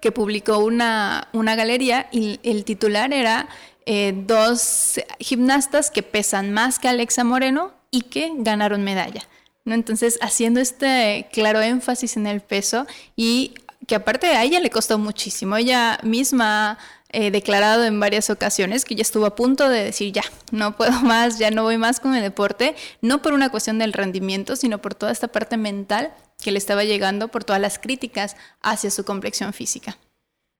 que 0.00 0.12
publicó 0.12 0.58
una, 0.58 1.28
una 1.32 1.56
galería 1.56 2.08
y 2.12 2.38
el 2.44 2.64
titular 2.64 3.12
era 3.12 3.48
eh, 3.86 4.14
dos 4.16 5.00
gimnastas 5.18 5.90
que 5.90 6.02
pesan 6.02 6.52
más 6.52 6.78
que 6.78 6.88
Alexa 6.88 7.24
Moreno 7.24 7.72
y 7.90 8.02
que 8.02 8.32
ganaron 8.36 8.84
medalla. 8.84 9.22
¿no? 9.64 9.74
Entonces, 9.74 10.18
haciendo 10.22 10.60
este 10.60 11.28
claro 11.32 11.60
énfasis 11.60 12.16
en 12.16 12.26
el 12.26 12.40
peso 12.40 12.86
y 13.16 13.54
que 13.86 13.94
aparte 13.94 14.28
a 14.28 14.42
ella 14.42 14.60
le 14.60 14.70
costó 14.70 14.98
muchísimo. 14.98 15.56
Ella 15.56 15.98
misma 16.02 16.78
eh, 17.18 17.30
declarado 17.30 17.82
en 17.86 17.98
varias 17.98 18.28
ocasiones 18.28 18.84
que 18.84 18.94
ya 18.94 19.00
estuvo 19.00 19.24
a 19.24 19.34
punto 19.34 19.70
de 19.70 19.84
decir 19.84 20.12
ya, 20.12 20.24
no 20.52 20.76
puedo 20.76 20.92
más, 21.00 21.38
ya 21.38 21.50
no 21.50 21.62
voy 21.62 21.78
más 21.78 21.98
con 21.98 22.14
el 22.14 22.20
deporte, 22.20 22.76
no 23.00 23.22
por 23.22 23.32
una 23.32 23.48
cuestión 23.48 23.78
del 23.78 23.94
rendimiento, 23.94 24.54
sino 24.54 24.82
por 24.82 24.94
toda 24.94 25.12
esta 25.12 25.28
parte 25.28 25.56
mental 25.56 26.12
que 26.38 26.52
le 26.52 26.58
estaba 26.58 26.84
llegando, 26.84 27.28
por 27.28 27.42
todas 27.42 27.62
las 27.62 27.78
críticas 27.78 28.36
hacia 28.60 28.90
su 28.90 29.06
complexión 29.06 29.54
física. 29.54 29.96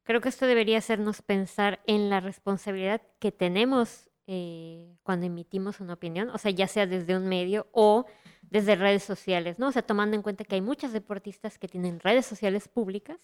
Creo 0.05 0.23
que 0.23 0.31
esto 0.31 0.47
debería 0.47 0.79
hacernos 0.79 1.21
pensar 1.21 1.81
en 1.87 2.09
la 2.09 2.21
responsabilidad 2.21 3.03
que 3.19 3.33
tenemos 3.33 4.09
eh, 4.27 4.97
cuando 5.03 5.27
emitimos 5.27 5.81
una 5.81 5.93
opinión, 5.93 6.31
o 6.31 6.39
sea, 6.39 6.53
ya 6.53 6.69
sea 6.69 6.87
desde 6.87 7.19
un 7.19 7.29
medio 7.29 7.67
o 7.73 8.07
desde 8.41 8.77
redes 8.77 9.03
sociales, 9.03 9.59
¿no? 9.59 9.69
O 9.69 9.73
sea, 9.73 9.83
tomando 9.83 10.17
en 10.17 10.23
cuenta 10.23 10.45
que 10.45 10.55
hay 10.55 10.63
muchas 10.63 10.95
deportistas 10.95 11.59
que 11.59 11.69
tienen 11.69 12.01
redes 12.01 12.25
sociales 12.25 12.67
públicas 12.67 13.19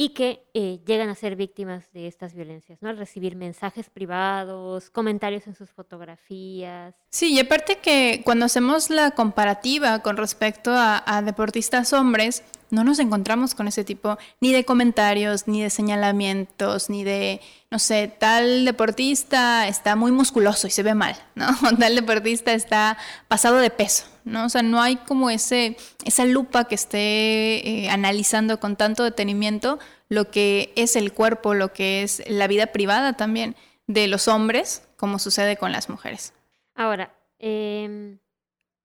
y 0.00 0.10
que 0.10 0.48
eh, 0.54 0.78
llegan 0.86 1.08
a 1.08 1.16
ser 1.16 1.34
víctimas 1.34 1.92
de 1.92 2.06
estas 2.06 2.32
violencias, 2.32 2.80
¿no? 2.80 2.88
Al 2.88 2.98
recibir 2.98 3.34
mensajes 3.34 3.90
privados, 3.90 4.90
comentarios 4.90 5.48
en 5.48 5.56
sus 5.56 5.70
fotografías. 5.70 6.94
Sí, 7.10 7.34
y 7.34 7.40
aparte 7.40 7.78
que 7.78 8.22
cuando 8.24 8.44
hacemos 8.44 8.90
la 8.90 9.10
comparativa 9.10 9.98
con 9.98 10.16
respecto 10.16 10.70
a, 10.70 11.02
a 11.04 11.20
deportistas 11.22 11.92
hombres, 11.92 12.44
no 12.70 12.84
nos 12.84 12.98
encontramos 12.98 13.54
con 13.54 13.68
ese 13.68 13.84
tipo 13.84 14.18
ni 14.40 14.52
de 14.52 14.64
comentarios, 14.64 15.48
ni 15.48 15.62
de 15.62 15.70
señalamientos, 15.70 16.90
ni 16.90 17.04
de, 17.04 17.40
no 17.70 17.78
sé, 17.78 18.12
tal 18.18 18.64
deportista 18.64 19.68
está 19.68 19.96
muy 19.96 20.12
musculoso 20.12 20.66
y 20.66 20.70
se 20.70 20.82
ve 20.82 20.94
mal, 20.94 21.16
¿no? 21.34 21.46
Tal 21.78 21.94
deportista 21.94 22.52
está 22.52 22.98
pasado 23.28 23.56
de 23.56 23.70
peso, 23.70 24.04
¿no? 24.24 24.46
O 24.46 24.48
sea, 24.48 24.62
no 24.62 24.80
hay 24.80 24.96
como 24.96 25.30
ese, 25.30 25.76
esa 26.04 26.24
lupa 26.24 26.64
que 26.64 26.74
esté 26.74 27.68
eh, 27.68 27.90
analizando 27.90 28.60
con 28.60 28.76
tanto 28.76 29.04
detenimiento 29.04 29.78
lo 30.08 30.30
que 30.30 30.72
es 30.76 30.96
el 30.96 31.12
cuerpo, 31.12 31.54
lo 31.54 31.72
que 31.72 32.02
es 32.02 32.22
la 32.28 32.46
vida 32.46 32.68
privada 32.68 33.14
también 33.14 33.56
de 33.86 34.06
los 34.06 34.28
hombres, 34.28 34.86
como 34.96 35.18
sucede 35.18 35.56
con 35.56 35.72
las 35.72 35.88
mujeres. 35.88 36.34
Ahora, 36.74 37.14
em, 37.38 38.18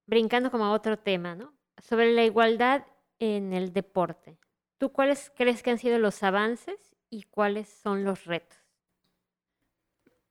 brincando 0.06 0.52
como 0.52 0.66
a 0.66 0.72
otro 0.72 0.98
tema, 0.98 1.36
¿no? 1.36 1.54
Sobre 1.82 2.13
la 2.13 2.24
igualdad 2.24 2.84
en 3.24 3.53
el 3.53 3.74
deporte. 3.74 4.38
¿Tú 4.77 4.92
cuáles 4.92 5.32
crees 5.36 5.63
que 5.63 5.72
han 5.72 5.77
sido 5.77 5.98
los 5.98 6.24
avances 6.24 6.75
y 7.10 7.24
cuáles 7.24 7.70
son 7.70 8.03
los 8.03 8.25
retos? 8.25 8.58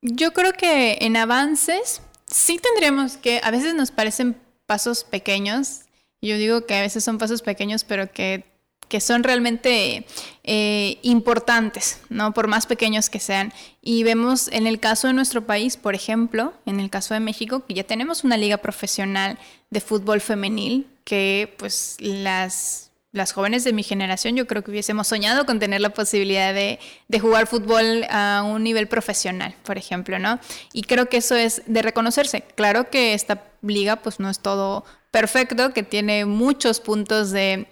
Yo 0.01 0.33
creo 0.33 0.53
que 0.53 0.97
en 1.01 1.17
avances 1.17 2.01
sí 2.25 2.59
tendríamos 2.59 3.17
que, 3.17 3.39
a 3.43 3.51
veces 3.51 3.73
nos 3.73 3.91
parecen 3.91 4.35
pasos 4.65 5.03
pequeños. 5.03 5.85
Yo 6.21 6.37
digo 6.37 6.65
que 6.65 6.75
a 6.75 6.81
veces 6.81 7.03
son 7.03 7.17
pasos 7.17 7.41
pequeños, 7.41 7.83
pero 7.83 8.11
que, 8.11 8.45
que 8.89 8.99
son 8.99 9.23
realmente 9.23 10.05
eh, 10.43 10.99
importantes, 11.01 12.01
¿no? 12.09 12.33
Por 12.33 12.47
más 12.47 12.67
pequeños 12.67 13.09
que 13.09 13.19
sean. 13.19 13.53
Y 13.81 14.03
vemos 14.03 14.49
en 14.49 14.67
el 14.67 14.79
caso 14.79 15.07
de 15.07 15.13
nuestro 15.13 15.45
país, 15.45 15.77
por 15.77 15.95
ejemplo, 15.95 16.53
en 16.65 16.79
el 16.79 16.89
caso 16.89 17.13
de 17.13 17.19
México, 17.19 17.65
que 17.65 17.73
ya 17.73 17.83
tenemos 17.85 18.23
una 18.23 18.37
liga 18.37 18.57
profesional 18.57 19.39
de 19.69 19.81
fútbol 19.81 20.21
femenil, 20.21 20.87
que 21.03 21.53
pues 21.57 21.97
las 21.99 22.83
las 23.13 23.31
jóvenes 23.31 23.63
de 23.63 23.73
mi 23.73 23.83
generación 23.83 24.35
yo 24.35 24.47
creo 24.47 24.63
que 24.63 24.71
hubiésemos 24.71 25.07
soñado 25.07 25.45
con 25.45 25.59
tener 25.59 25.79
la 25.81 25.91
posibilidad 25.91 26.51
de, 26.53 26.79
de, 27.07 27.19
jugar 27.19 27.45
fútbol 27.45 28.05
a 28.09 28.43
un 28.43 28.63
nivel 28.63 28.87
profesional, 28.87 29.55
por 29.63 29.77
ejemplo, 29.77 30.17
¿no? 30.17 30.39
Y 30.73 30.81
creo 30.81 31.07
que 31.07 31.17
eso 31.17 31.35
es 31.35 31.61
de 31.67 31.83
reconocerse. 31.83 32.41
Claro 32.55 32.89
que 32.89 33.13
esta 33.13 33.43
liga 33.61 33.97
pues 33.97 34.19
no 34.19 34.29
es 34.31 34.39
todo 34.39 34.83
perfecto, 35.11 35.73
que 35.73 35.83
tiene 35.83 36.25
muchos 36.25 36.79
puntos 36.79 37.29
de, 37.29 37.67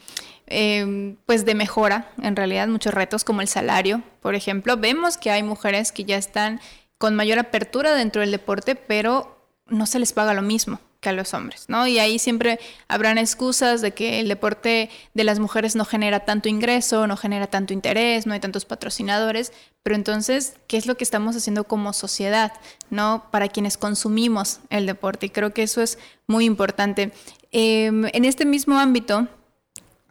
em, 0.45 1.17
pues 1.25 1.43
de 1.43 1.55
mejora, 1.55 2.11
en 2.21 2.35
realidad, 2.35 2.67
muchos 2.67 2.93
retos 2.93 3.23
como 3.23 3.41
el 3.41 3.47
salario, 3.47 4.03
por 4.21 4.35
ejemplo. 4.35 4.77
Vemos 4.77 5.17
que 5.17 5.31
hay 5.31 5.41
mujeres 5.41 5.91
que 5.91 6.03
ya 6.03 6.17
están 6.17 6.61
con 6.99 7.15
mayor 7.15 7.39
apertura 7.39 7.95
dentro 7.95 8.21
del 8.21 8.29
deporte, 8.29 8.75
pero 8.75 9.43
no 9.65 9.87
se 9.87 9.97
les 9.97 10.13
paga 10.13 10.35
lo 10.35 10.43
mismo 10.43 10.79
que 11.01 11.09
a 11.09 11.13
los 11.13 11.33
hombres, 11.33 11.65
¿no? 11.67 11.87
Y 11.87 11.97
ahí 11.97 12.19
siempre 12.19 12.59
habrán 12.87 13.17
excusas 13.17 13.81
de 13.81 13.91
que 13.91 14.19
el 14.19 14.27
deporte 14.27 14.89
de 15.15 15.23
las 15.23 15.39
mujeres 15.39 15.75
no 15.75 15.83
genera 15.83 16.21
tanto 16.21 16.47
ingreso, 16.47 17.07
no 17.07 17.17
genera 17.17 17.47
tanto 17.47 17.73
interés, 17.73 18.27
no 18.27 18.33
hay 18.33 18.39
tantos 18.39 18.65
patrocinadores, 18.65 19.51
pero 19.81 19.95
entonces, 19.95 20.53
¿qué 20.67 20.77
es 20.77 20.85
lo 20.85 20.95
que 20.95 21.03
estamos 21.03 21.35
haciendo 21.35 21.63
como 21.63 21.91
sociedad, 21.91 22.53
¿no? 22.91 23.25
Para 23.31 23.49
quienes 23.49 23.77
consumimos 23.77 24.59
el 24.69 24.85
deporte. 24.85 25.25
Y 25.25 25.29
creo 25.29 25.53
que 25.53 25.63
eso 25.63 25.81
es 25.81 25.97
muy 26.27 26.45
importante. 26.45 27.11
Em, 27.51 28.05
en 28.13 28.23
este 28.23 28.45
mismo 28.45 28.77
ámbito, 28.77 29.27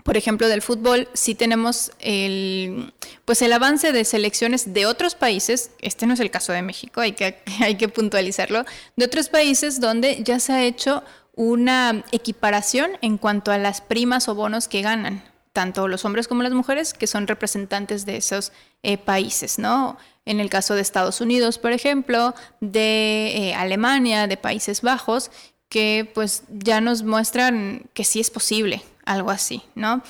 por 0.05 0.17
ejemplo, 0.17 0.49
del 0.49 0.63
fútbol, 0.63 1.09
sí 1.13 1.35
tenemos 1.35 1.93
el, 1.99 2.93
pues 3.25 3.43
el 3.43 3.53
avance 3.53 3.93
de 3.93 4.05
selecciones 4.05 4.73
de 4.73 4.87
otros 4.87 5.15
países, 5.15 5.71
este 5.81 6.07
no 6.07 6.15
es 6.15 6.21
el 6.21 6.31
caso 6.31 6.53
de 6.53 6.63
México, 6.63 7.01
hay 7.01 7.13
que, 7.13 7.39
hay 7.61 7.77
que 7.77 7.89
puntualizarlo, 7.89 8.65
de 8.97 9.05
otros 9.05 9.29
países 9.29 9.81
donde 9.81 10.23
ya 10.23 10.41
se 10.41 10.53
ha 10.53 10.65
hecho 10.65 11.03
una 11.35 12.05
equiparación 12.13 12.93
en 13.03 13.17
cuanto 13.17 13.53
a 13.53 13.59
las 13.59 13.81
primas 13.81 14.29
o 14.29 14.35
bonos 14.35 14.69
que 14.69 14.83
ganan, 14.83 15.23
tanto 15.53 15.89
los 15.89 16.05
hombres 16.05 16.29
como 16.29 16.43
las 16.43 16.53
mujeres, 16.53 16.95
que 16.95 17.07
son 17.07 17.27
representantes 17.27 18.05
de 18.07 18.17
esos 18.17 18.53
eh, 18.83 18.99
países, 18.99 19.59
¿no? 19.59 19.97
En 20.27 20.39
el 20.39 20.51
caso 20.51 20.75
de 20.75 20.83
Estados 20.83 21.21
Unidos, 21.21 21.59
por 21.59 21.73
ejemplo, 21.73 22.35
de 22.61 23.33
eh, 23.35 23.55
Alemania, 23.55 24.27
de 24.27 24.37
Países 24.37 24.83
Bajos, 24.83 25.31
que 25.71 26.11
pues 26.13 26.43
ya 26.51 26.83
nos 26.83 27.03
muestran 27.03 27.85
que 27.95 28.05
sí 28.05 28.21
es 28.21 28.29
posible 28.29 28.83
algo 29.07 29.31
así, 29.31 29.63
¿no? 29.75 30.03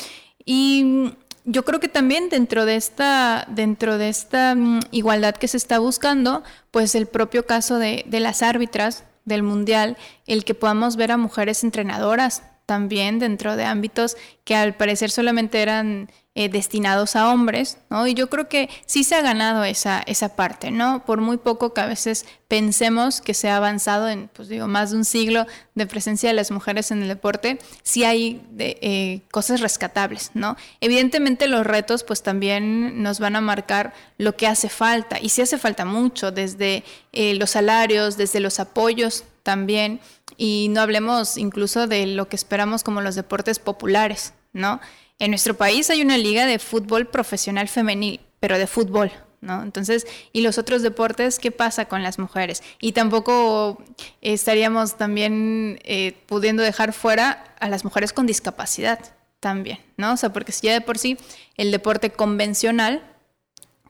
Y 0.45 1.13
yo 1.45 1.65
creo 1.65 1.79
que 1.79 1.89
también 1.89 2.29
dentro 2.29 2.65
de 2.65 2.75
esta, 2.77 3.47
dentro 3.49 3.99
de 3.99 4.09
esta 4.09 4.55
mm, 4.57 4.81
igualdad 4.91 5.37
que 5.37 5.47
se 5.47 5.59
está 5.59 5.79
buscando, 5.79 6.43
pues 6.71 6.97
el 6.97 7.07
propio 7.07 7.47
caso 7.47 7.79
de, 7.79 8.05
de 8.09 8.21
las 8.21 8.43
árbitras 8.43 9.05
del 9.25 9.43
Mundial, 9.43 9.97
el 10.27 10.45
que 10.45 10.55
podamos 10.55 10.97
ver 10.97 11.13
a 11.13 11.19
mujeres 11.19 11.63
entrenadoras 11.63 12.43
también 12.67 13.19
dentro 13.19 13.57
de 13.57 13.65
ámbitos 13.65 14.17
que 14.45 14.55
al 14.55 14.75
parecer 14.75 15.11
solamente 15.11 15.61
eran 15.61 16.11
eh, 16.37 16.49
destinados 16.49 17.17
a 17.17 17.33
hombres, 17.33 17.79
¿no? 17.91 18.07
Y 18.07 18.15
yo 18.15 18.31
creo 18.31 18.49
que 18.49 18.71
sí 18.87 19.03
se 19.03 19.17
ha 19.17 19.21
ganado 19.21 19.65
esa, 19.65 20.01
esa 20.07 20.37
parte, 20.37 20.71
¿no? 20.71 21.05
Por 21.05 21.21
muy 21.21 21.39
poco 21.39 21.75
que 21.75 21.81
a 21.81 21.87
veces 21.87 22.25
pensemos 22.47 23.21
que 23.21 23.35
se 23.35 23.49
ha 23.49 23.57
avanzado 23.57 24.09
en, 24.09 24.29
pues 24.33 24.49
digo, 24.49 24.69
más 24.69 24.93
de 24.93 24.99
un 24.99 25.05
siglo 25.05 25.49
de 25.75 25.87
presencia 25.87 26.29
de 26.29 26.37
las 26.37 26.53
mujeres 26.53 26.93
en 26.93 27.03
el 27.03 27.09
deporte, 27.09 27.59
sí 27.83 28.05
hay 28.05 28.47
eh, 28.59 29.23
cosas 29.33 29.61
rescatables, 29.61 30.31
¿no? 30.35 30.57
Evidentemente 30.81 31.49
los 31.49 31.67
retos 31.67 32.05
pues 32.05 32.23
también 32.23 33.03
nos 33.03 33.19
van 33.19 33.35
a 33.35 33.41
marcar 33.41 33.93
lo 34.17 34.37
que 34.37 34.47
hace 34.47 34.69
falta, 34.69 35.19
y 35.21 35.31
sí 35.31 35.43
hace 35.43 35.59
falta 35.59 35.85
mucho, 35.85 36.31
desde 36.31 36.85
eh, 37.13 37.35
los 37.35 37.51
salarios, 37.51 38.17
desde 38.17 38.39
los 38.39 38.61
apoyos 38.61 39.25
también, 39.43 39.99
y 40.37 40.69
no 40.71 40.81
hablemos 40.81 41.37
incluso 41.37 41.89
de 41.89 42.07
lo 42.07 42.29
que 42.29 42.37
esperamos 42.37 42.85
como 42.85 43.01
los 43.01 43.17
deportes 43.17 43.59
populares, 43.59 44.33
¿no? 44.53 44.81
En 45.21 45.31
nuestro 45.31 45.55
país 45.55 45.91
hay 45.91 46.01
una 46.01 46.17
liga 46.17 46.47
de 46.47 46.59
fútbol 46.59 47.07
profesional 47.07 47.69
femenil, 47.69 48.21
pero 48.41 48.59
de 48.59 48.67
fútbol, 48.67 49.13
¿no? 49.43 49.63
Entonces, 49.63 50.07
¿y 50.33 50.41
los 50.41 50.57
otros 50.57 50.81
deportes 50.81 51.39
qué 51.39 51.51
pasa 51.51 51.85
con 51.85 52.03
las 52.03 52.19
mujeres? 52.19 52.63
Y 52.81 52.93
tampoco 52.93 53.83
estaríamos 54.23 54.97
también 54.97 55.79
eh, 55.85 56.17
pudiendo 56.25 56.63
dejar 56.63 56.95
fuera 56.95 57.55
a 57.61 57.69
las 57.69 57.85
mujeres 57.85 58.15
con 58.15 58.27
discapacidad 58.27 58.99
también, 59.41 59.79
¿no? 59.99 60.15
O 60.15 60.17
sea, 60.17 60.33
porque 60.33 60.53
si 60.53 60.67
ya 60.69 60.73
de 60.73 60.81
por 60.81 60.97
sí 60.97 61.19
el 61.59 61.71
deporte 61.71 62.11
convencional, 62.11 63.03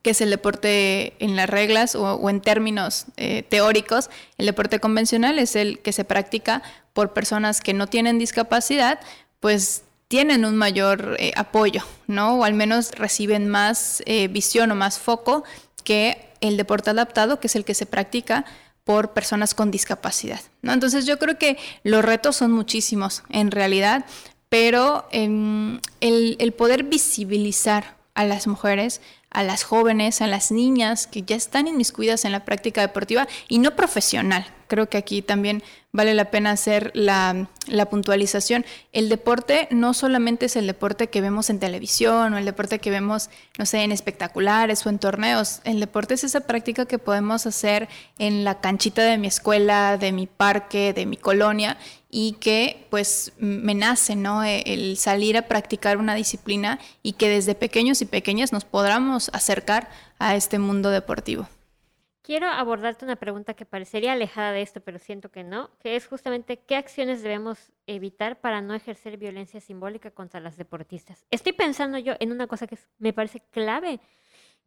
que 0.03 0.11
es 0.11 0.21
el 0.21 0.31
deporte 0.31 1.15
en 1.25 1.37
las 1.37 1.49
reglas 1.49 1.95
o, 1.95 2.29
en 2.29 2.41
términos 2.41 3.07
eh, 3.17 3.45
teóricos, 3.45 4.11
el 4.37 4.47
deporte 4.47 4.81
convencional 4.81 5.39
es 5.39 5.55
el 5.55 5.79
que 5.79 5.93
se 5.93 6.05
practica 6.05 6.65
por 6.93 7.13
personas 7.13 7.61
que 7.61 7.73
no 7.73 7.87
tienen 7.87 8.19
discapacidad, 8.19 8.99
pues 9.39 9.85
tienen 10.11 10.45
un 10.45 10.57
mayor 10.57 11.15
eh, 11.21 11.31
apoyo, 11.37 11.85
¿no? 12.09 12.41
O 12.41 12.45
al 12.45 12.53
menos 12.53 12.91
reciben 12.91 13.49
más 13.49 14.03
eh, 14.07 14.27
visión 14.27 14.73
o 14.73 14.75
más 14.75 14.99
foco 14.99 15.45
que 15.85 16.33
el 16.41 16.57
deporte 16.57 16.91
adaptado, 16.91 17.39
que 17.39 17.47
es 17.47 17.55
el 17.55 17.65
que 17.65 17.75
se 17.75 17.87
practica 17.87 18.45
por 18.83 19.13
personas 19.13 19.55
con 19.55 19.71
discapacidad, 19.71 20.41
¿no? 20.63 20.73
Entonces 20.73 21.07
yo 21.07 21.21
creo 21.21 21.39
que 21.39 21.59
los 21.85 22.05
retos 22.05 22.35
son 22.35 22.51
muchísimos 22.51 23.23
en 23.29 23.53
realidad, 23.53 24.05
pero 24.49 25.07
em, 25.13 25.79
el, 26.01 26.35
el 26.41 26.53
poder 26.55 26.83
visibilizar 26.83 27.95
a 28.15 28.25
las 28.25 28.49
mujeres, 28.49 29.01
a 29.31 29.45
las 29.45 29.63
jóvenes, 29.63 30.23
a 30.23 30.27
las 30.27 30.51
niñas 30.51 31.07
que 31.07 31.23
ya 31.23 31.37
están 31.37 31.69
inmiscuidas 31.69 32.25
en 32.25 32.33
la 32.33 32.45
práctica 32.45 32.81
deportiva 32.81 33.29
y 33.47 33.61
no 33.61 33.77
profesional. 33.77 34.45
Creo 34.71 34.89
que 34.89 34.99
aquí 34.99 35.21
también 35.21 35.65
vale 35.91 36.15
la 36.15 36.31
pena 36.31 36.53
hacer 36.53 36.93
la, 36.95 37.49
puntualización. 37.91 38.65
El 38.93 39.09
deporte 39.09 39.67
no 39.73 39.95
solamente 39.95 40.47
es 40.47 40.55
el 40.55 40.69
deporte 40.69 41.09
que 41.09 41.21
vemos 41.21 41.51
en 41.51 41.59
televisión 41.59 42.33
o 42.33 42.39
el 42.39 42.45
deporte 42.45 42.79
que 42.79 42.93
vemos, 42.93 43.31
no 43.59 43.67
sé, 43.67 43.83
en 43.83 43.91
espectaculares 43.91 44.87
o 44.87 44.89
en 44.89 45.01
torneos. 45.01 45.61
El 45.65 45.81
deporte 45.81 46.15
es 46.15 46.23
esa 46.23 46.43
práctica 46.43 46.87
que 46.87 47.01
podemos 47.01 47.47
hacer 47.47 47.89
en 48.21 48.45
la 48.45 48.61
canchita 48.61 49.03
de 49.03 49.19
mi 49.19 49.27
escuela, 49.27 49.97
de 49.97 50.13
mi 50.13 50.29
parque, 50.29 50.93
de 50.93 51.05
mi 51.05 51.17
colonia 51.17 51.77
y 52.09 52.35
que 52.35 52.87
pues 52.91 53.33
me 53.39 53.75
nace, 53.75 54.15
¿no? 54.15 54.45
E, 54.45 54.63
el 54.67 54.99
salir 54.99 55.37
a 55.37 55.49
practicar 55.49 55.97
una 55.97 56.15
disciplina 56.15 56.79
y 57.03 57.15
que 57.15 57.29
desde 57.29 57.57
pequeños 57.57 58.01
y 58.03 58.05
pequeñas 58.05 58.53
nos 58.53 58.65
podamos 58.65 59.31
acercar 59.33 59.91
a 60.21 60.37
este 60.37 60.61
mundo 60.61 60.91
deportivo. 60.91 61.49
Quiero 62.23 62.49
abordarte 62.49 63.05
una 63.05 63.17
pregunta 63.17 63.55
que 63.55 63.65
parecería 63.65 64.13
alejada 64.13 64.53
de 64.53 64.61
esto, 64.61 64.81
pero 64.81 64.99
siento 64.99 65.31
que 65.31 65.43
no, 65.43 65.71
que 65.79 65.97
es 65.97 66.07
justamente 66.07 66.59
qué 66.59 66.77
acciones 66.77 67.23
debemos 67.23 67.73
evitar 67.87 68.41
para 68.41 68.61
no 68.61 68.75
ejercer 68.75 69.17
violencia 69.17 69.61
simbólica 69.61 70.11
contra 70.11 70.39
las 70.39 70.59
deportistas. 70.59 71.25
Estoy 71.31 71.53
pensando 71.53 71.97
yo 71.97 72.15
en 72.21 72.31
una 72.31 72.47
cosa 72.47 72.67
que 72.67 72.79
me 72.99 73.15
parece 73.15 73.41
clave, 73.51 74.01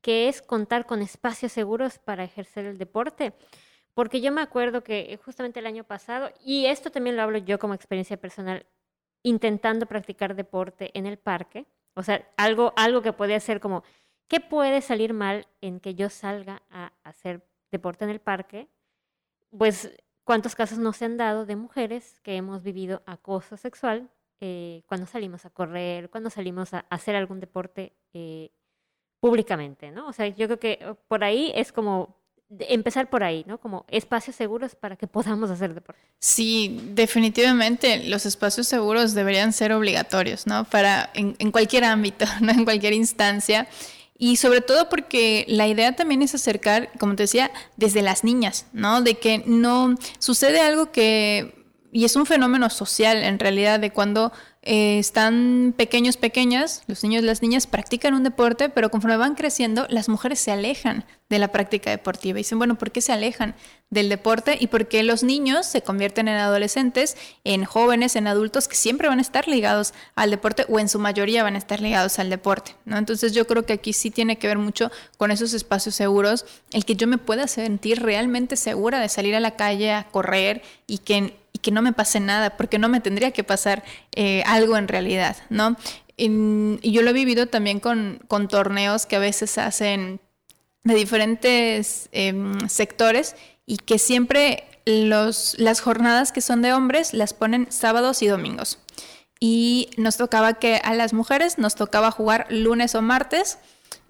que 0.02 0.28
es 0.28 0.42
contar 0.42 0.88
con 0.88 1.02
espacios 1.04 1.52
seguros 1.52 2.00
para 2.00 2.24
ejercer 2.24 2.66
el 2.66 2.78
deporte. 2.80 3.34
Porque 3.94 4.20
yo 4.20 4.32
me 4.32 4.42
acuerdo 4.42 4.84
que 4.84 5.20
justamente 5.24 5.60
el 5.60 5.68
año 5.68 5.84
pasado, 5.84 6.32
y 6.44 6.66
esto 6.66 6.90
también 6.90 7.16
lo 7.16 7.22
hablo 7.22 7.38
yo 7.38 7.60
como 7.60 7.76
experiencia 7.76 8.18
personal, 8.18 8.66
intentando 9.22 9.86
practicar 9.86 10.36
deporte 10.36 10.90
en 10.96 11.06
el 11.06 11.20
parque, 11.20 11.68
o 11.96 12.02
sea, 12.02 12.28
algo, 12.38 12.74
algo 12.76 13.04
que 13.04 13.14
podía 13.14 13.40
ser 13.40 13.60
como 13.60 13.84
¿Qué 14.34 14.40
puede 14.40 14.82
salir 14.82 15.13
mal 15.13 15.46
en 15.62 15.80
que 15.80 15.94
yo 15.94 16.10
salga 16.10 16.63
a 16.72 16.92
hacer 17.04 17.46
deporte 17.72 18.04
en 18.04 18.10
el 18.10 18.20
parque? 18.20 18.68
Pues, 19.56 19.92
¿cuántos 20.24 20.56
casos 20.56 20.80
no 20.80 20.92
se 20.92 21.06
han 21.06 21.18
dado 21.18 21.46
de 21.46 21.56
mujeres 21.56 22.20
que 22.24 22.36
hemos 22.36 22.63
vivido 22.63 23.04
acoso 23.06 23.58
sexual 23.58 24.10
eh, 24.41 24.82
cuando 24.88 25.06
salimos 25.06 25.46
a 25.46 25.52
correr, 25.52 26.10
cuando 26.10 26.32
salimos 26.32 26.74
a 26.74 26.80
hacer 26.89 27.15
algún 27.15 27.39
deporte 27.41 27.93
eh, 28.15 28.50
públicamente, 29.19 29.91
¿no? 29.91 30.08
O 30.08 30.13
sea, 30.13 30.26
yo 30.30 30.48
creo 30.48 30.60
que 30.60 30.80
oh, 30.84 30.96
por 30.96 31.24
ahí 31.24 31.52
es 31.54 31.72
como 31.72 32.17
empezar 32.58 33.12
por 33.12 33.24
ahí, 33.24 33.43
¿no? 33.46 33.60
Como 33.60 33.86
espacios 33.88 34.36
seguros 34.36 34.74
para 34.74 34.96
que 34.96 35.06
podamos 35.15 35.52
hacer 35.52 35.76
deporte. 35.76 36.02
Sí, 36.17 36.89
definitivamente 36.96 38.10
los 38.10 38.26
espacios 38.26 38.67
seguros 38.67 39.13
deberían 39.13 39.54
ser 39.54 39.74
obligatorios, 39.74 40.48
¿no? 40.48 40.63
Para 40.63 41.12
en, 41.13 41.36
en 41.38 41.52
cualquier 41.52 41.84
ámbito, 41.84 42.26
¿no? 42.41 42.52
En 42.52 42.65
cualquier 42.65 42.93
instancia. 42.93 43.67
Y 44.17 44.38
sobre 44.38 44.62
todo 44.62 44.89
porque 44.89 45.45
la 45.47 45.67
idea 45.67 45.95
también 45.95 46.21
es 46.21 46.36
acercar, 46.36 46.91
como 46.99 47.15
te 47.15 47.23
decía, 47.23 47.52
desde 47.78 48.02
las 48.02 48.23
niñas, 48.23 48.67
¿no? 48.73 49.02
De 49.02 49.15
que 49.15 49.43
no 49.45 49.95
sucede 50.19 50.62
algo 50.62 50.91
que, 50.91 51.65
y 51.91 52.06
es 52.06 52.15
un 52.15 52.26
fenómeno 52.26 52.69
social 52.69 53.23
en 53.23 53.39
realidad, 53.39 53.80
de 53.80 53.91
cuando 53.91 54.32
eh, 54.65 54.97
están 54.97 55.73
pequeños, 55.76 56.15
pequeñas, 56.15 56.84
los 56.88 57.04
niños 57.04 57.21
y 57.21 57.26
las 57.26 57.41
niñas 57.41 57.67
practican 57.67 58.13
un 58.13 58.23
deporte, 58.23 58.69
pero 58.69 58.89
conforme 58.89 59.17
van 59.17 59.36
creciendo, 59.36 59.86
las 59.89 60.08
mujeres 60.08 60.39
se 60.39 60.52
alejan 60.52 61.04
de 61.30 61.38
la 61.38 61.49
práctica 61.49 61.89
deportiva. 61.89 62.39
Y 62.39 62.43
dicen, 62.43 62.60
bueno, 62.60 62.76
¿por 62.76 62.91
qué 62.91 63.02
se 63.02 63.12
alejan 63.12 63.56
del 63.89 64.08
deporte? 64.08 64.56
Y 64.58 64.67
por 64.67 64.88
qué 64.88 65.04
los 65.04 65.21
niños 65.21 65.65
se 65.65 65.82
convierten 65.82 66.30
en 66.30 66.38
adolescentes, 66.38 67.17
en 67.43 67.65
jóvenes, 67.65 68.15
en 68.15 68.26
adultos 68.26 68.69
que 68.69 68.76
siempre 68.76 69.10
van 69.10 69.19
a 69.19 69.23
estar 69.23 69.49
ligados 69.49 69.93
al 70.15 70.32
deporte 70.32 70.65
o 70.69 70.80
en 70.80 70.88
su 70.88 70.97
mayoría 70.97 71.43
van 71.43 71.56
a 71.56 71.58
estar 71.58 71.82
ligados 71.82 72.17
al 72.19 72.30
deporte. 72.30 72.73
¿no? 72.86 72.97
Entonces 72.97 73.34
yo 73.34 73.45
creo 73.45 73.65
que 73.65 73.73
aquí 73.73 73.91
sí 73.91 74.12
tiene 74.12 74.38
que 74.38 74.47
ver 74.47 74.60
mucho 74.60 74.91
con 75.17 75.30
esos 75.30 75.54
espacios 75.54 75.95
seguros, 75.95 76.45
el 76.71 76.86
que 76.86 76.95
yo 76.95 77.06
me 77.08 77.17
pueda 77.17 77.47
sentir 77.47 78.02
realmente 78.02 78.56
segura 78.56 79.02
de 79.02 79.10
salir 79.10 79.36
a 79.36 79.41
la 79.41 79.58
calle 79.58 79.91
a 79.91 80.06
correr 80.06 80.62
y 80.88 80.99
que 80.99 81.42
que 81.63 81.71
no 81.71 81.82
me 81.82 81.93
pase 81.93 82.19
nada, 82.19 82.56
porque 82.58 82.78
no 82.78 82.89
me 82.89 82.99
tendría 82.99 83.32
que 83.32 83.43
pasar 83.43 83.84
eh, 84.12 84.43
algo 84.45 84.78
en 84.78 84.88
realidad, 84.88 85.38
¿no? 85.49 85.76
y 86.15 86.91
yo 86.91 87.02
lo 87.02 87.10
he 87.10 87.13
vivido 87.13 87.47
también 87.47 87.80
con, 87.80 88.19
con, 88.28 88.47
torneos 88.47 89.08
que 89.08 89.15
a 89.15 89.19
veces 89.19 89.58
hacen 89.58 90.19
de 90.84 90.93
diferentes 90.93 92.08
em, 92.12 92.69
sectores 92.69 93.36
y 93.65 93.78
que 93.78 93.97
siempre 93.97 94.65
los, 94.86 95.58
las 95.58 95.82
jornadas 95.82 96.32
que 96.32 96.41
son 96.41 96.62
de 96.62 96.71
hombres 96.71 97.13
las 97.13 97.34
ponen 97.34 97.65
sábados 97.71 98.21
y 98.21 98.28
domingos. 98.28 98.78
Y 99.39 99.89
nos 99.97 100.17
tocaba 100.17 100.54
que 100.54 100.80
a 100.84 100.93
las 100.93 101.13
mujeres 101.13 101.58
nos 101.58 101.73
tocaba 101.76 102.12
jugar 102.12 102.45
lunes 102.49 102.93
o 102.95 103.02
martes 103.02 103.58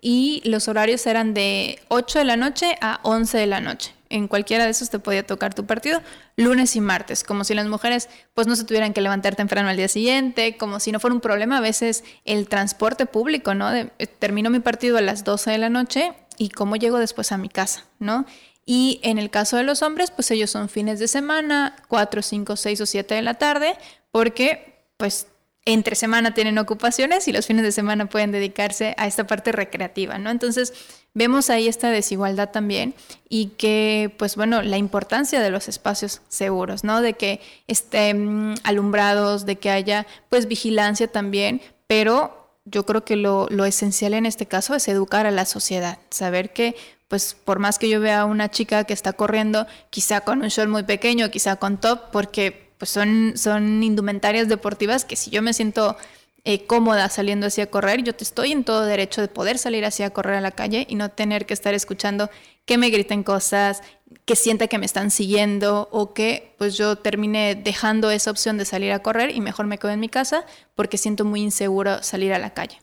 y 0.02 0.42
los 0.44 0.68
horarios 0.68 1.08
eran 1.08 1.34
de 1.34 1.80
8 1.88 2.20
de 2.20 2.26
la 2.26 2.36
noche 2.36 2.76
a 2.82 3.00
11 3.04 3.38
de 3.38 3.48
la 3.48 3.62
noche 3.62 3.94
en 4.14 4.28
cualquiera 4.28 4.66
de 4.66 4.70
esos 4.70 4.92
te 4.92 5.00
podía 5.00 5.26
tocar 5.26 5.56
tu 5.56 5.66
partido, 5.66 6.00
lunes 6.38 6.76
y 6.76 6.82
martes, 6.82 7.24
como 7.24 7.44
si 7.44 7.56
las 7.56 7.66
mujeres 7.66 8.10
pues 8.36 8.46
no 8.46 8.56
se 8.56 8.64
tuvieran 8.64 8.94
que 8.94 9.02
levantar 9.02 9.36
temprano 9.36 9.70
al 9.70 9.76
día 9.76 9.88
siguiente, 9.88 10.56
como 10.56 10.80
si 10.80 10.92
no 10.92 11.00
fuera 11.00 11.16
un 11.16 11.20
problema 11.20 11.58
a 11.58 11.62
veces 11.62 12.04
el 12.24 12.48
transporte 12.48 13.08
público, 13.08 13.56
¿no? 13.56 13.74
Eh, 13.74 13.90
termino 14.20 14.52
mi 14.52 14.60
partido 14.60 15.00
a 15.00 15.02
las 15.02 15.24
12 15.24 15.50
de 15.50 15.58
la 15.58 15.70
noche 15.70 16.14
y 16.38 16.50
cómo 16.50 16.76
llego 16.76 17.00
después 17.00 17.32
a 17.32 17.40
mi 17.40 17.50
casa, 17.50 17.86
¿no? 17.98 18.28
Y 18.68 19.00
en 19.02 19.18
el 19.18 19.32
caso 19.32 19.58
de 19.58 19.64
los 19.64 19.82
hombres, 19.82 20.12
pues 20.12 20.30
ellos 20.30 20.52
son 20.52 20.70
fines 20.70 21.00
de 21.00 21.08
semana, 21.08 21.76
4, 21.88 22.22
5, 22.22 22.56
6 22.56 22.82
o 22.82 22.86
7 22.86 23.16
de 23.16 23.22
la 23.24 23.34
tarde, 23.34 23.76
porque 24.12 24.86
pues 24.98 25.26
entre 25.66 25.96
semana 25.96 26.34
tienen 26.34 26.58
ocupaciones 26.58 27.28
y 27.28 27.32
los 27.32 27.48
fines 27.48 27.64
de 27.64 27.72
semana 27.72 28.08
pueden 28.08 28.32
dedicarse 28.32 28.96
a 28.98 29.08
esta 29.08 29.26
parte 29.26 29.52
recreativa, 29.52 30.18
¿no? 30.18 30.30
Entonces, 30.30 30.74
vemos 31.14 31.50
ahí 31.50 31.68
esta 31.68 31.90
desigualdad 31.90 32.50
también 32.50 32.94
y 33.30 33.48
que, 33.58 34.14
pues 34.18 34.36
bueno, 34.36 34.62
la 34.62 34.78
importancia 34.78 35.40
de 35.40 35.50
los 35.50 35.70
espacios 35.70 36.22
seguros, 36.28 36.84
¿no? 36.84 37.02
De 37.02 37.14
que 37.14 37.40
estén 37.68 38.56
alumbrados, 38.64 39.46
de 39.46 39.58
que 39.58 39.70
haya, 39.70 40.06
pues, 40.30 40.48
vigilancia 40.48 41.08
también, 41.08 41.62
pero 41.88 42.44
yo 42.66 42.86
creo 42.86 43.04
que 43.04 43.16
lo, 43.16 43.48
esencial 43.66 44.14
en 44.14 44.26
este 44.26 44.46
caso 44.46 44.76
es 44.76 44.88
educar 44.88 45.26
a 45.26 45.32
la 45.32 45.46
sociedad, 45.46 46.00
saber 46.10 46.54
que 46.54 46.76
pues 47.08 47.36
por 47.36 47.60
más 47.60 47.78
que 47.78 47.90
yo 47.90 48.00
vea 48.00 48.22
a 48.22 48.26
una 48.26 48.50
chica 48.50 48.86
que 48.86 48.94
está 48.94 49.14
corriendo, 49.14 49.68
quizá 49.92 50.22
con 50.22 50.42
un 50.42 50.48
short 50.48 50.70
muy 50.70 50.82
pequeño, 50.82 51.30
quizá 51.30 51.58
con 51.58 51.80
top, 51.80 52.10
porque 52.12 52.73
pues 52.78 52.90
son, 52.90 53.34
son 53.36 53.84
indumentarias 53.84 54.48
deportivas 54.48 55.06
que 55.06 55.16
si 55.16 55.32
yo 55.32 55.42
me 55.42 55.54
siento 55.54 55.98
eh, 56.46 56.66
cómoda 56.66 57.08
saliendo 57.08 57.48
así 57.48 57.62
a 57.62 57.72
correr, 57.72 58.04
yo 58.04 58.14
te 58.14 58.26
estoy 58.26 58.52
en 58.52 58.66
todo 58.66 58.86
derecho 58.86 59.22
de 59.22 59.30
poder 59.30 59.58
salir 59.58 59.86
así 59.86 60.04
a 60.04 60.10
correr 60.10 60.36
a 60.36 60.42
la 60.42 60.52
calle 60.52 60.86
y 60.90 60.96
no 60.96 61.10
tener 61.10 61.46
que 61.46 61.54
estar 61.54 61.74
escuchando 61.74 62.30
que 62.66 62.78
me 62.78 62.90
griten 62.90 63.24
cosas, 63.24 63.82
que 64.26 64.36
sienta 64.36 64.68
que 64.68 64.78
me 64.78 64.86
están 64.86 65.10
siguiendo 65.10 65.88
o 65.92 66.14
que 66.14 66.54
pues 66.58 66.76
yo 66.76 66.98
termine 66.98 67.56
dejando 67.56 68.12
esa 68.12 68.30
opción 68.30 68.58
de 68.58 68.66
salir 68.66 68.92
a 68.92 69.00
correr 69.00 69.32
y 69.32 69.40
mejor 69.40 69.68
me 69.68 69.78
quedo 69.78 69.92
en 69.92 70.02
mi 70.02 70.10
casa 70.10 70.46
porque 70.76 70.98
siento 70.98 71.24
muy 71.24 71.42
inseguro 71.42 72.04
salir 72.04 72.34
a 72.34 72.40
la 72.40 72.54
calle. 72.54 72.78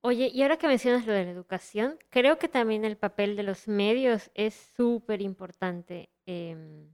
Oye, 0.00 0.30
y 0.32 0.42
ahora 0.42 0.56
que 0.56 0.66
mencionas 0.66 1.06
lo 1.06 1.12
de 1.12 1.24
la 1.24 1.30
educación, 1.30 1.96
creo 2.10 2.38
que 2.38 2.48
también 2.48 2.84
el 2.84 2.96
papel 2.96 3.36
de 3.36 3.44
los 3.44 3.68
medios 3.68 4.30
es 4.34 4.54
súper 4.76 5.20
importante 5.20 6.10
em, 6.26 6.91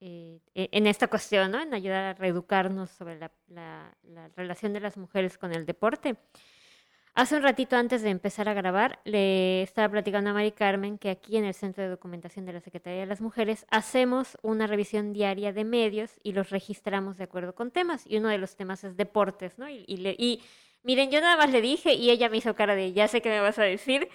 eh, 0.00 0.40
e, 0.54 0.68
en 0.72 0.86
esta 0.86 1.08
cuestión, 1.08 1.50
¿no? 1.50 1.60
En 1.60 1.74
ayudar 1.74 2.04
a 2.04 2.14
reeducarnos 2.14 2.90
sobre 2.90 3.18
la, 3.18 3.30
la 3.48 4.28
relación 4.36 4.72
de 4.72 4.80
las 4.80 4.96
mujeres 4.96 5.38
con 5.38 5.52
el 5.52 5.66
deporte. 5.66 6.16
Hace 7.16 7.36
un 7.36 7.42
ratito 7.42 7.76
antes 7.76 8.02
de 8.02 8.10
empezar 8.10 8.46
a 8.46 8.52
grabar, 8.52 8.98
le 9.04 9.62
estaba 9.62 9.88
platicando 9.88 10.28
a 10.28 10.32
Mari 10.34 10.52
Carmen 10.52 10.98
que 10.98 11.08
aquí 11.08 11.38
en 11.38 11.46
el 11.46 11.54
Centro 11.54 11.82
de 11.82 11.88
Documentación 11.88 12.44
de 12.44 12.52
la 12.52 12.60
Secretaría 12.60 13.00
de 13.00 13.06
las 13.06 13.22
Mujeres 13.22 13.64
hacemos 13.70 14.36
una 14.42 14.66
revisión 14.66 15.14
diaria 15.14 15.54
de 15.54 15.64
medios 15.64 16.10
y 16.22 16.32
los 16.32 16.50
registramos 16.50 17.16
de 17.16 17.24
acuerdo 17.24 17.54
con 17.54 17.70
temas. 17.70 18.04
Y 18.06 18.18
uno 18.18 18.28
de 18.28 18.36
los 18.36 18.54
temas 18.54 18.84
es 18.84 18.98
deportes, 18.98 19.56
¿no? 19.56 19.66
Y, 19.66 20.42
miren, 20.82 21.10
yo 21.10 21.22
nada 21.22 21.38
más 21.38 21.50
le 21.50 21.62
dije 21.62 21.94
y 21.94 22.10
ella 22.10 22.28
me 22.28 22.36
hizo 22.36 22.54
cara 22.54 22.74
de, 22.74 22.92
ya 22.92 23.08
sé 23.08 23.22
qué 23.22 23.30
me 23.30 23.40
vas 23.40 23.58
a 23.58 23.62
decir. 23.62 24.10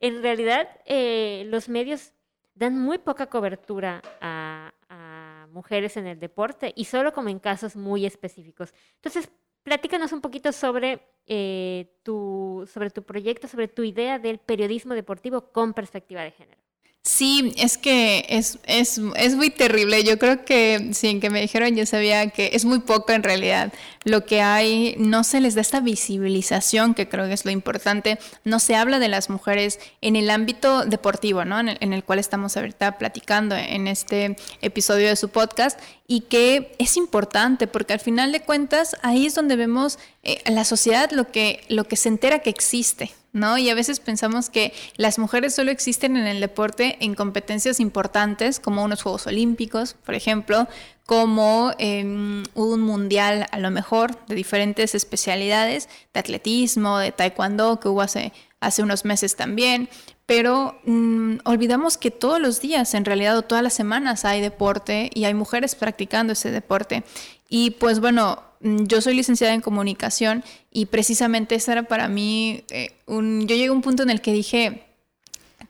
En 0.00 0.20
realidad, 0.22 0.68
eh, 0.84 1.44
los 1.46 1.70
medios 1.70 2.12
dan 2.54 2.78
muy 2.78 2.98
poca 2.98 3.28
cobertura 3.30 4.02
a, 4.20 4.74
a 4.90 5.11
mujeres 5.52 5.96
en 5.96 6.06
el 6.06 6.18
deporte 6.18 6.72
y 6.76 6.86
solo 6.86 7.12
como 7.12 7.28
en 7.28 7.38
casos 7.38 7.76
muy 7.76 8.06
específicos. 8.06 8.74
Entonces, 8.96 9.30
platícanos 9.62 10.12
un 10.12 10.20
poquito 10.20 10.52
sobre, 10.52 11.06
eh, 11.26 11.94
tu, 12.02 12.68
sobre 12.72 12.90
tu 12.90 13.02
proyecto, 13.02 13.48
sobre 13.48 13.68
tu 13.68 13.82
idea 13.84 14.18
del 14.18 14.38
periodismo 14.38 14.94
deportivo 14.94 15.52
con 15.52 15.74
perspectiva 15.74 16.22
de 16.22 16.32
género. 16.32 16.60
Sí, 17.04 17.52
es 17.56 17.78
que 17.78 18.24
es, 18.28 18.60
es, 18.64 19.00
es, 19.16 19.34
muy 19.34 19.50
terrible. 19.50 20.04
Yo 20.04 20.20
creo 20.20 20.44
que 20.44 20.90
sin 20.92 21.20
que 21.20 21.30
me 21.30 21.40
dijeron 21.40 21.74
yo 21.74 21.84
sabía 21.84 22.30
que 22.30 22.50
es 22.52 22.64
muy 22.64 22.78
poco 22.78 23.10
en 23.10 23.24
realidad. 23.24 23.72
Lo 24.04 24.24
que 24.24 24.40
hay, 24.40 24.94
no 24.98 25.24
se 25.24 25.40
les 25.40 25.56
da 25.56 25.62
esta 25.62 25.80
visibilización, 25.80 26.94
que 26.94 27.08
creo 27.08 27.26
que 27.26 27.32
es 27.32 27.44
lo 27.44 27.50
importante. 27.50 28.20
No 28.44 28.60
se 28.60 28.76
habla 28.76 29.00
de 29.00 29.08
las 29.08 29.30
mujeres 29.30 29.80
en 30.00 30.14
el 30.14 30.30
ámbito 30.30 30.84
deportivo, 30.84 31.44
¿no? 31.44 31.58
En 31.58 31.70
el, 31.70 31.78
en 31.80 31.92
el 31.92 32.04
cual 32.04 32.20
estamos 32.20 32.56
ahorita 32.56 32.98
platicando 32.98 33.56
en 33.56 33.88
este 33.88 34.36
episodio 34.60 35.08
de 35.08 35.16
su 35.16 35.28
podcast 35.28 35.80
y 36.06 36.20
que 36.20 36.72
es 36.78 36.96
importante 36.96 37.66
porque 37.66 37.94
al 37.94 38.00
final 38.00 38.30
de 38.30 38.42
cuentas 38.42 38.96
ahí 39.02 39.26
es 39.26 39.34
donde 39.34 39.56
vemos 39.56 39.98
eh, 40.22 40.40
la 40.48 40.64
sociedad 40.64 41.10
lo 41.10 41.32
que, 41.32 41.62
lo 41.68 41.82
que 41.82 41.96
se 41.96 42.10
entera 42.10 42.40
que 42.40 42.50
existe, 42.50 43.10
¿no? 43.32 43.58
Y 43.58 43.70
a 43.70 43.74
veces 43.74 44.00
pensamos 44.00 44.50
que 44.50 44.72
las 44.96 45.18
mujeres 45.18 45.54
solo 45.54 45.70
existen 45.70 46.16
en 46.16 46.26
el 46.26 46.40
deporte 46.40 46.98
en 47.00 47.14
competencias 47.14 47.80
importantes, 47.80 48.60
como 48.60 48.84
unos 48.84 49.02
Juegos 49.02 49.26
Olímpicos, 49.26 49.94
por 49.94 50.14
ejemplo, 50.14 50.68
como 51.06 51.72
un 51.78 52.80
mundial 52.80 53.46
a 53.50 53.58
lo 53.58 53.70
mejor 53.70 54.24
de 54.26 54.34
diferentes 54.34 54.94
especialidades, 54.94 55.88
de 56.14 56.20
atletismo, 56.20 56.98
de 56.98 57.12
taekwondo, 57.12 57.80
que 57.80 57.88
hubo 57.88 58.02
hace, 58.02 58.32
hace 58.60 58.82
unos 58.82 59.04
meses 59.04 59.34
también, 59.36 59.88
pero 60.32 60.78
mm, 60.84 61.38
olvidamos 61.44 61.98
que 61.98 62.10
todos 62.10 62.40
los 62.40 62.60
días, 62.60 62.94
en 62.94 63.04
realidad, 63.04 63.36
o 63.36 63.42
todas 63.42 63.62
las 63.62 63.74
semanas 63.74 64.24
hay 64.24 64.40
deporte 64.40 65.10
y 65.12 65.24
hay 65.24 65.34
mujeres 65.34 65.74
practicando 65.74 66.32
ese 66.32 66.50
deporte. 66.50 67.04
Y 67.48 67.72
pues 67.72 68.00
bueno, 68.00 68.42
Mm, 68.62 68.84
yo 68.84 69.00
soy 69.00 69.14
licenciada 69.14 69.54
en 69.54 69.60
comunicación 69.60 70.44
y 70.70 70.86
precisamente 70.86 71.56
esa 71.56 71.72
era 71.72 71.82
para 71.82 72.08
mí 72.08 72.64
eh. 72.70 72.96
Yo 73.08 73.46
llegué 73.46 73.66
a 73.66 73.72
un 73.72 73.82
punto 73.82 74.02
en 74.02 74.10
el 74.10 74.20
que 74.20 74.32
dije, 74.32 74.84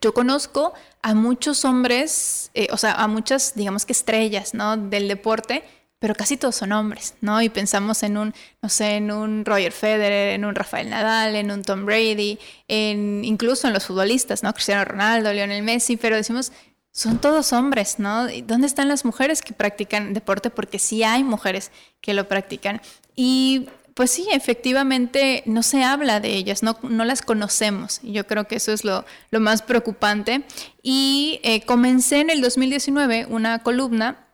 yo 0.01 0.15
conozco 0.15 0.75
a 1.01 1.15
muchos 1.15 1.65
hombres, 1.65 2.51
eh, 2.55 2.69
o 2.71 2.77
sea, 2.77 2.93
a 2.93 3.09
muchas, 3.09 3.55
digamos 3.57 3.85
que 3.85 3.93
estrellas, 3.93 4.55
¿no? 4.55 4.77
Del 4.77 5.09
deporte, 5.09 5.65
pero 6.03 6.17
casi 6.17 6.37
todos 6.37 6.57
son 6.57 6.73
hombres, 6.73 7.15
¿no? 7.21 7.41
Y 7.43 7.49
pensamos 7.49 8.03
en 8.03 8.19
un, 8.19 8.35
no 8.61 8.69
sé, 8.69 8.97
en 8.97 9.13
un 9.13 9.45
Roger 9.45 9.71
Federer, 9.71 10.35
en 10.35 10.45
un 10.45 10.57
Rafael 10.57 10.91
Nadal, 10.91 11.37
en 11.37 11.53
un 11.53 11.63
Tom 11.63 11.87
Brady, 11.87 12.41
en, 12.67 13.25
incluso 13.25 13.69
en 13.69 13.73
los 13.73 13.87
futbolistas, 13.87 14.43
¿no? 14.43 14.53
Cristiano 14.53 14.85
Ronaldo, 14.85 15.33
Lionel 15.33 15.63
Messi, 15.63 15.97
pero 15.97 16.17
decimos, 16.17 16.51
son 16.91 17.21
todos 17.21 17.53
hombres, 17.53 18.01
¿no? 18.01 18.27
¿Dónde 18.45 18.67
están 18.67 18.89
las 18.89 19.05
mujeres 19.05 19.43
que 19.43 19.53
practican 19.53 20.13
deporte? 20.13 20.51
Porque 20.51 20.81
sí 20.81 21.05
hay 21.05 21.23
mujeres 21.23 21.71
que 22.01 22.15
lo 22.15 22.27
practican. 22.27 22.83
Y 23.15 23.69
pues 23.95 24.11
sí, 24.11 24.27
efectivamente 24.33 25.45
no 25.47 25.63
se 25.63 25.85
habla 25.85 26.19
de 26.19 26.35
ellas, 26.35 26.65
no, 26.65 26.81
no 26.83 27.05
las 27.05 27.23
conocemos. 27.23 28.01
Yo 28.03 28.27
creo 28.27 28.49
que 28.49 28.57
eso 28.57 28.73
es 28.73 28.85
lo, 28.85 29.05
lo 29.31 29.39
más 29.39 29.63
preocupante. 29.63 30.43
Y 30.83 31.39
eh, 31.45 31.63
comencé 31.63 32.19
en 32.19 32.31
el 32.31 32.41
2019 32.41 33.27
una 33.27 33.61
columna 33.61 34.27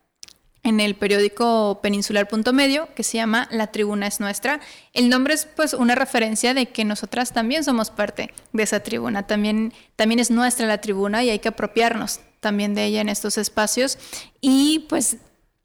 en 0.68 0.80
el 0.80 0.94
periódico 0.94 1.80
peninsular 1.82 2.28
Punto 2.28 2.52
Medio 2.52 2.88
que 2.94 3.02
se 3.02 3.16
llama 3.16 3.48
La 3.50 3.68
Tribuna 3.68 4.06
es 4.06 4.20
Nuestra. 4.20 4.60
El 4.92 5.08
nombre 5.08 5.34
es 5.34 5.46
pues 5.46 5.74
una 5.74 5.94
referencia 5.94 6.54
de 6.54 6.66
que 6.66 6.84
nosotras 6.84 7.32
también 7.32 7.64
somos 7.64 7.90
parte 7.90 8.32
de 8.52 8.62
esa 8.62 8.80
tribuna, 8.80 9.26
también, 9.26 9.72
también 9.96 10.20
es 10.20 10.30
nuestra 10.30 10.66
la 10.66 10.80
tribuna 10.80 11.24
y 11.24 11.30
hay 11.30 11.38
que 11.38 11.48
apropiarnos 11.48 12.20
también 12.40 12.74
de 12.74 12.84
ella 12.84 13.00
en 13.00 13.08
estos 13.08 13.38
espacios. 13.38 13.98
Y 14.40 14.86
pues, 14.88 15.16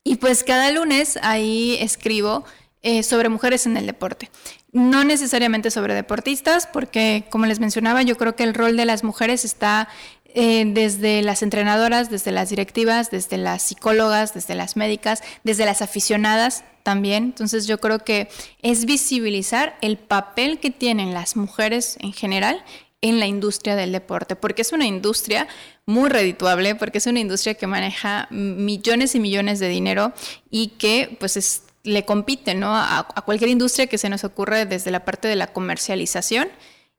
y 0.03 0.15
pues 0.15 0.43
cada 0.43 0.71
lunes 0.71 1.19
ahí 1.21 1.77
escribo 1.79 2.45
eh, 2.81 3.03
sobre 3.03 3.29
mujeres 3.29 3.65
en 3.65 3.77
el 3.77 3.85
deporte. 3.85 4.29
No 4.73 5.03
necesariamente 5.03 5.71
sobre 5.71 5.93
deportistas, 5.93 6.67
porque 6.67 7.25
como 7.29 7.45
les 7.45 7.59
mencionaba, 7.59 8.01
yo 8.01 8.17
creo 8.17 8.35
que 8.35 8.43
el 8.43 8.53
rol 8.53 8.75
de 8.75 8.85
las 8.85 9.03
mujeres 9.03 9.45
está 9.45 9.87
eh, 10.35 10.63
desde 10.65 11.21
las 11.21 11.43
entrenadoras, 11.43 12.09
desde 12.09 12.31
las 12.31 12.49
directivas, 12.49 13.11
desde 13.11 13.37
las 13.37 13.61
psicólogas, 13.61 14.33
desde 14.33 14.55
las 14.55 14.75
médicas, 14.75 15.21
desde 15.43 15.65
las 15.65 15.81
aficionadas 15.83 16.63
también. 16.81 17.25
Entonces 17.25 17.67
yo 17.67 17.79
creo 17.79 17.99
que 17.99 18.29
es 18.61 18.85
visibilizar 18.85 19.77
el 19.81 19.97
papel 19.97 20.59
que 20.59 20.71
tienen 20.71 21.13
las 21.13 21.35
mujeres 21.35 21.97
en 21.99 22.13
general 22.13 22.63
en 23.01 23.19
la 23.19 23.27
industria 23.27 23.75
del 23.75 23.91
deporte, 23.91 24.35
porque 24.35 24.63
es 24.63 24.71
una 24.71 24.87
industria 24.87 25.47
muy 25.85 26.09
redituable, 26.09 26.73
porque 26.73 26.97
es 26.97 27.05
una 27.05 27.19
industria 27.19 27.53
que 27.53 27.67
maneja 27.67 28.27
millones 28.31 29.13
y 29.13 29.19
millones 29.19 29.59
de 29.59 29.67
dinero 29.67 30.13
y 30.49 30.69
que 30.79 31.15
pues 31.19 31.63
le 31.83 32.05
compite 32.05 32.57
a, 32.63 32.99
a 33.13 33.21
cualquier 33.21 33.49
industria 33.49 33.87
que 33.87 33.97
se 33.97 34.09
nos 34.09 34.23
ocurre 34.23 34.65
desde 34.65 34.89
la 34.89 35.05
parte 35.05 35.27
de 35.27 35.35
la 35.35 35.47
comercialización. 35.47 36.47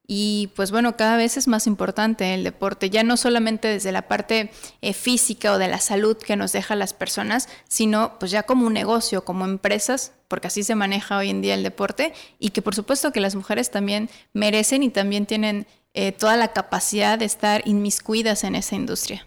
Y 0.06 0.50
pues 0.54 0.70
bueno, 0.70 0.96
cada 0.96 1.16
vez 1.16 1.36
es 1.38 1.48
más 1.48 1.66
importante 1.66 2.34
el 2.34 2.44
deporte, 2.44 2.90
ya 2.90 3.02
no 3.02 3.16
solamente 3.16 3.68
desde 3.68 3.90
la 3.90 4.02
parte 4.02 4.50
eh, 4.82 4.92
física 4.92 5.52
o 5.52 5.58
de 5.58 5.68
la 5.68 5.78
salud 5.78 6.16
que 6.18 6.36
nos 6.36 6.52
deja 6.52 6.76
las 6.76 6.92
personas, 6.92 7.48
sino 7.68 8.18
pues 8.18 8.30
ya 8.30 8.42
como 8.42 8.66
un 8.66 8.74
negocio, 8.74 9.24
como 9.24 9.46
empresas, 9.46 10.12
porque 10.28 10.48
así 10.48 10.62
se 10.62 10.74
maneja 10.74 11.16
hoy 11.16 11.30
en 11.30 11.40
día 11.40 11.54
el 11.54 11.62
deporte 11.62 12.12
y 12.38 12.50
que 12.50 12.60
por 12.60 12.74
supuesto 12.74 13.12
que 13.12 13.20
las 13.20 13.34
mujeres 13.34 13.70
también 13.70 14.10
merecen 14.34 14.82
y 14.82 14.90
también 14.90 15.24
tienen 15.24 15.66
eh, 15.94 16.12
toda 16.12 16.36
la 16.36 16.52
capacidad 16.52 17.18
de 17.18 17.24
estar 17.24 17.62
inmiscuidas 17.66 18.44
en 18.44 18.56
esa 18.56 18.74
industria. 18.74 19.26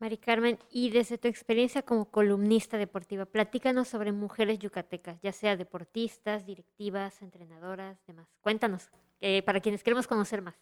Mari 0.00 0.16
Carmen, 0.16 0.58
y 0.70 0.90
desde 0.90 1.18
tu 1.18 1.26
experiencia 1.26 1.82
como 1.82 2.04
columnista 2.04 2.78
deportiva, 2.78 3.26
platícanos 3.26 3.88
sobre 3.88 4.12
mujeres 4.12 4.60
yucatecas, 4.60 5.20
ya 5.22 5.32
sea 5.32 5.56
deportistas, 5.56 6.46
directivas, 6.46 7.20
entrenadoras, 7.20 7.98
demás. 8.06 8.28
Cuéntanos, 8.40 8.90
eh, 9.20 9.42
para 9.42 9.60
quienes 9.60 9.82
queremos 9.82 10.06
conocer 10.06 10.42
más. 10.42 10.54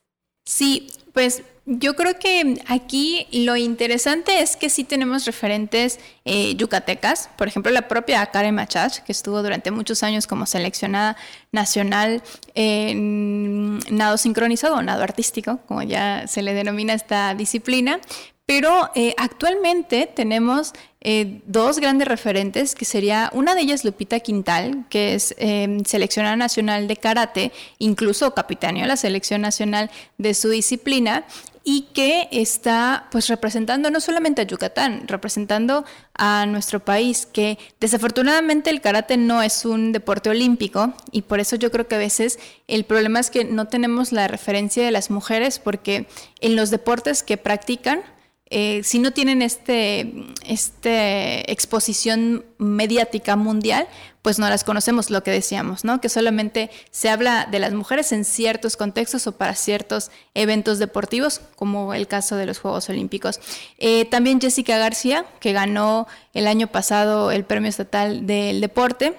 Sí, 0.49 0.87
pues 1.13 1.43
yo 1.65 1.97
creo 1.97 2.21
que 2.21 2.63
aquí 2.69 3.27
lo 3.33 3.57
interesante 3.57 4.43
es 4.43 4.55
que 4.55 4.71
sí 4.71 4.85
tenemos 4.85 5.25
referentes 5.25 5.99
eh, 6.25 6.55
yucatecas, 6.55 7.29
por 7.37 7.49
ejemplo 7.49 7.73
la 7.73 7.89
propia 7.89 8.25
Karen 8.27 8.55
Machach, 8.55 9.01
que 9.01 9.11
estuvo 9.11 9.43
durante 9.43 9.73
muchos 9.73 10.05
años 10.05 10.29
como 10.29 10.47
seleccionada 10.47 11.17
nacional 11.51 12.23
en 12.55 13.81
nado 13.91 14.19
sincronizado 14.19 14.77
o 14.77 14.83
nado 14.83 15.03
artístico, 15.03 15.59
como 15.67 15.83
ya 15.83 16.29
se 16.29 16.43
le 16.43 16.55
denomina 16.55 16.95
esta 16.95 17.35
disciplina, 17.35 17.99
pero 18.47 18.91
eh, 18.95 19.13
actualmente 19.19 20.09
tenemos 20.15 20.73
eh, 21.01 21.41
dos 21.47 21.81
grandes 21.81 22.07
referentes, 22.07 22.75
que 22.77 22.85
sería 22.85 23.31
una 23.35 23.55
de 23.55 23.63
ellas 23.63 23.85
Lupita 23.85 24.21
Quintal, 24.21 24.87
que 24.89 25.15
es 25.15 25.35
em, 25.39 25.85
seleccionada 25.85 26.37
nacional 26.37 26.87
de 26.87 26.97
karate, 26.97 27.53
incluso 27.79 28.35
capitaneó 28.35 28.87
la 28.87 28.97
selección 28.97 29.41
nacional 29.41 29.91
de 30.17 30.33
su 30.35 30.49
disciplina, 30.49 31.25
y 31.69 31.89
que 31.93 32.29
está 32.31 33.09
pues 33.11 33.27
representando 33.27 33.91
no 33.91 34.01
solamente 34.01 34.41
a 34.41 34.45
Yucatán, 34.45 35.09
representando 35.09 35.85
a 36.15 36.47
nuestro 36.47 36.79
país, 36.79 37.27
que 37.27 37.59
desafortunadamente 37.81 38.71
el 38.71 38.81
karate 38.81 39.17
no 39.17 39.43
es 39.43 39.65
un 39.65 39.91
deporte 39.91 40.31
olímpico 40.31 40.95
y 41.11 41.23
por 41.23 41.41
eso 41.41 41.57
yo 41.57 41.73
creo 41.73 41.89
que 41.89 41.97
a 41.97 41.99
veces 41.99 42.39
el 42.69 42.85
problema 42.85 43.19
es 43.19 43.31
que 43.31 43.45
no 43.45 43.67
tenemos 43.67 44.13
la 44.13 44.29
referencia 44.29 44.85
de 44.85 44.93
las 44.93 45.11
mujeres 45.11 45.59
porque 45.59 46.07
en 46.41 46.55
los 46.55 46.71
deportes 46.71 47.25
que 47.25 47.37
practican 47.37 48.03
eh, 48.49 48.83
si 48.85 49.01
no 49.01 49.13
tienen 49.13 49.43
este, 49.43 50.13
este 50.47 51.51
exposición 51.51 52.45
mediática 52.59 53.35
mundial, 53.35 53.89
pues 54.23 54.39
no 54.39 54.49
las 54.49 54.65
conocemos, 54.65 55.11
lo 55.11 55.23
que 55.23 55.31
decíamos, 55.31 55.85
¿no? 55.85 56.01
Que 56.01 56.09
solamente 56.09 56.71
se 56.91 57.09
habla 57.09 57.47
de 57.49 57.59
las 57.59 57.75
mujeres 57.75 58.11
en 58.11 58.25
ciertos 58.25 58.77
contextos 58.77 59.27
o 59.27 59.33
para 59.33 59.55
ciertos 59.55 60.11
eventos 60.35 60.79
deportivos, 60.79 61.41
como 61.55 61.95
el 61.95 62.09
caso 62.09 62.37
de 62.37 62.47
los 62.47 62.59
Juegos 62.59 62.89
Olímpicos. 62.89 63.41
Eh, 63.79 64.05
también 64.05 64.41
Jessica 64.41 64.79
García, 64.79 65.27
que 65.39 65.53
ganó 65.53 66.07
el 66.35 66.47
año 66.47 66.67
pasado 66.67 67.31
el 67.31 67.45
Premio 67.45 67.69
Estatal 67.69 68.27
del 68.27 68.61
Deporte 68.61 69.17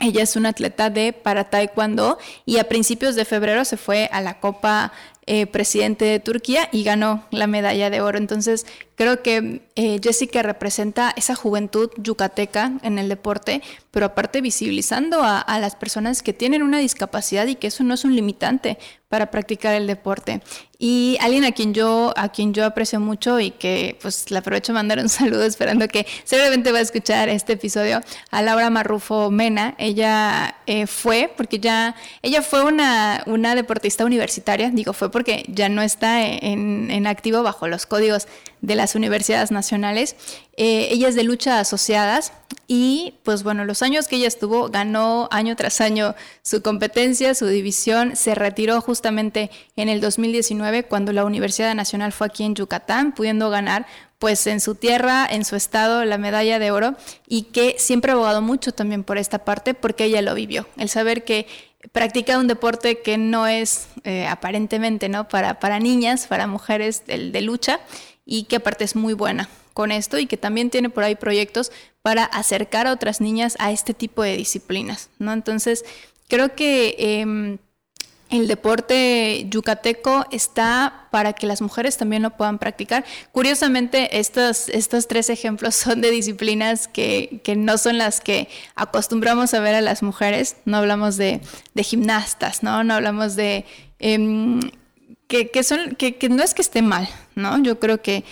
Ella 0.00 0.22
es 0.22 0.34
una 0.34 0.48
atleta 0.50 0.90
de 0.90 1.12
para 1.12 1.50
taekwondo 1.50 2.18
y 2.44 2.58
a 2.58 2.64
principios 2.64 3.14
de 3.14 3.24
febrero 3.24 3.64
se 3.64 3.76
fue 3.76 4.08
a 4.12 4.20
la 4.20 4.40
Copa 4.40 4.92
eh, 5.26 5.46
Presidente 5.46 6.04
de 6.04 6.20
Turquía 6.20 6.68
y 6.72 6.84
ganó 6.84 7.24
la 7.30 7.46
medalla 7.46 7.90
de 7.90 8.00
oro. 8.00 8.18
Entonces 8.18 8.66
creo 8.96 9.22
que 9.22 9.62
eh, 9.74 10.00
Jessica 10.02 10.42
representa 10.42 11.12
esa 11.16 11.34
juventud 11.34 11.90
yucateca 11.96 12.72
en 12.82 12.98
el 12.98 13.08
deporte, 13.08 13.62
pero 13.90 14.06
aparte 14.06 14.40
visibilizando 14.40 15.22
a, 15.22 15.40
a, 15.40 15.58
las 15.58 15.76
personas 15.76 16.22
que 16.22 16.32
tienen 16.32 16.62
una 16.62 16.78
discapacidad 16.78 17.46
y 17.46 17.56
que 17.56 17.68
eso 17.68 17.84
no 17.84 17.94
es 17.94 18.04
un 18.04 18.14
limitante 18.14 18.78
para 19.14 19.30
practicar 19.30 19.76
el 19.76 19.86
deporte. 19.86 20.42
Y 20.76 21.16
alguien 21.20 21.44
a 21.44 21.52
quien 21.52 21.72
yo, 21.72 22.12
a 22.16 22.30
quien 22.30 22.52
yo 22.52 22.66
aprecio 22.66 22.98
mucho 22.98 23.38
y 23.38 23.52
que 23.52 23.96
pues 24.02 24.28
le 24.32 24.38
aprovecho 24.38 24.72
a 24.72 24.74
mandar 24.74 24.98
un 24.98 25.08
saludo 25.20 25.44
esperando 25.44 25.86
que 25.86 26.04
seguramente 26.24 26.72
va 26.72 26.78
a 26.78 26.82
escuchar 26.82 27.28
este 27.28 27.52
episodio, 27.52 28.00
a 28.32 28.42
Laura 28.42 28.70
Marrufo 28.70 29.30
Mena. 29.30 29.76
Ella 29.78 30.56
eh, 30.66 30.88
fue, 30.88 31.32
porque 31.36 31.60
ya, 31.60 31.94
ella 32.22 32.42
fue 32.42 32.64
una, 32.64 33.22
una 33.26 33.54
deportista 33.54 34.04
universitaria, 34.04 34.70
digo 34.70 34.92
fue 34.92 35.12
porque 35.12 35.44
ya 35.46 35.68
no 35.68 35.82
está 35.82 36.26
en, 36.26 36.90
en 36.90 37.06
activo 37.06 37.44
bajo 37.44 37.68
los 37.68 37.86
códigos 37.86 38.26
de 38.66 38.74
las 38.74 38.94
universidades 38.94 39.50
nacionales. 39.50 40.16
Eh, 40.56 40.88
ella 40.90 41.08
es 41.08 41.14
de 41.14 41.22
lucha 41.22 41.60
asociadas 41.60 42.32
y 42.66 43.14
pues 43.22 43.42
bueno, 43.42 43.64
los 43.64 43.82
años 43.82 44.08
que 44.08 44.16
ella 44.16 44.28
estuvo, 44.28 44.68
ganó 44.68 45.28
año 45.30 45.54
tras 45.56 45.80
año 45.80 46.14
su 46.42 46.62
competencia, 46.62 47.34
su 47.34 47.46
división, 47.46 48.16
se 48.16 48.34
retiró 48.34 48.80
justamente 48.80 49.50
en 49.76 49.88
el 49.88 50.00
2019 50.00 50.84
cuando 50.84 51.12
la 51.12 51.24
Universidad 51.24 51.74
Nacional 51.74 52.12
fue 52.12 52.28
aquí 52.28 52.44
en 52.44 52.54
Yucatán, 52.54 53.12
pudiendo 53.12 53.50
ganar 53.50 53.86
pues 54.18 54.46
en 54.46 54.60
su 54.60 54.74
tierra, 54.74 55.26
en 55.28 55.44
su 55.44 55.56
estado, 55.56 56.04
la 56.04 56.16
medalla 56.16 56.58
de 56.58 56.70
oro 56.70 56.96
y 57.28 57.42
que 57.42 57.76
siempre 57.78 58.12
ha 58.12 58.14
abogado 58.14 58.40
mucho 58.40 58.72
también 58.72 59.04
por 59.04 59.18
esta 59.18 59.44
parte 59.44 59.74
porque 59.74 60.04
ella 60.04 60.22
lo 60.22 60.34
vivió, 60.34 60.66
el 60.78 60.88
saber 60.88 61.24
que 61.24 61.46
practica 61.92 62.38
un 62.38 62.46
deporte 62.46 63.02
que 63.02 63.18
no 63.18 63.46
es 63.46 63.88
eh, 64.04 64.26
aparentemente 64.26 65.10
no 65.10 65.28
para, 65.28 65.60
para 65.60 65.78
niñas, 65.80 66.26
para 66.26 66.46
mujeres 66.46 67.02
de 67.06 67.40
lucha 67.42 67.80
y 68.24 68.44
que 68.44 68.56
aparte 68.56 68.84
es 68.84 68.96
muy 68.96 69.14
buena 69.14 69.48
con 69.72 69.90
esto 69.90 70.18
y 70.18 70.26
que 70.26 70.36
también 70.36 70.70
tiene 70.70 70.88
por 70.90 71.04
ahí 71.04 71.16
proyectos 71.16 71.72
para 72.02 72.24
acercar 72.24 72.86
a 72.86 72.92
otras 72.92 73.20
niñas 73.20 73.56
a 73.58 73.72
este 73.72 73.94
tipo 73.94 74.22
de 74.22 74.36
disciplinas, 74.36 75.10
¿no? 75.18 75.32
Entonces, 75.32 75.84
creo 76.28 76.54
que 76.54 76.96
em, 76.98 77.58
el 78.30 78.48
deporte 78.48 79.46
yucateco 79.48 80.26
está 80.30 81.08
para 81.10 81.34
que 81.34 81.46
las 81.46 81.60
mujeres 81.60 81.96
también 81.96 82.22
lo 82.22 82.30
puedan 82.30 82.58
practicar. 82.58 83.04
Curiosamente, 83.32 84.18
estos, 84.18 84.68
estos 84.68 85.06
tres 85.06 85.30
ejemplos 85.30 85.74
son 85.76 86.00
de 86.00 86.10
disciplinas 86.10 86.88
que, 86.88 87.42
no 87.56 87.78
son 87.78 87.98
las 87.98 88.20
que 88.20 88.48
acostumbramos 88.74 89.54
a 89.54 89.60
ver 89.60 89.74
a 89.74 89.80
las 89.80 90.02
mujeres. 90.02 90.56
No 90.64 90.78
hablamos 90.78 91.16
de, 91.16 91.40
gimnastas, 91.76 92.62
¿no? 92.62 92.82
No 92.84 92.94
hablamos 92.94 93.36
de... 93.36 93.64
Em, 93.98 94.60
que, 95.28 95.62
son, 95.64 95.96
que, 95.96 96.16
no 96.28 96.42
es 96.42 96.54
que 96.54 96.62
esté 96.62 96.80
mal, 96.82 97.08
¿no? 97.34 97.62
Yo 97.62 97.78
creo 97.78 98.02
que 98.02 98.24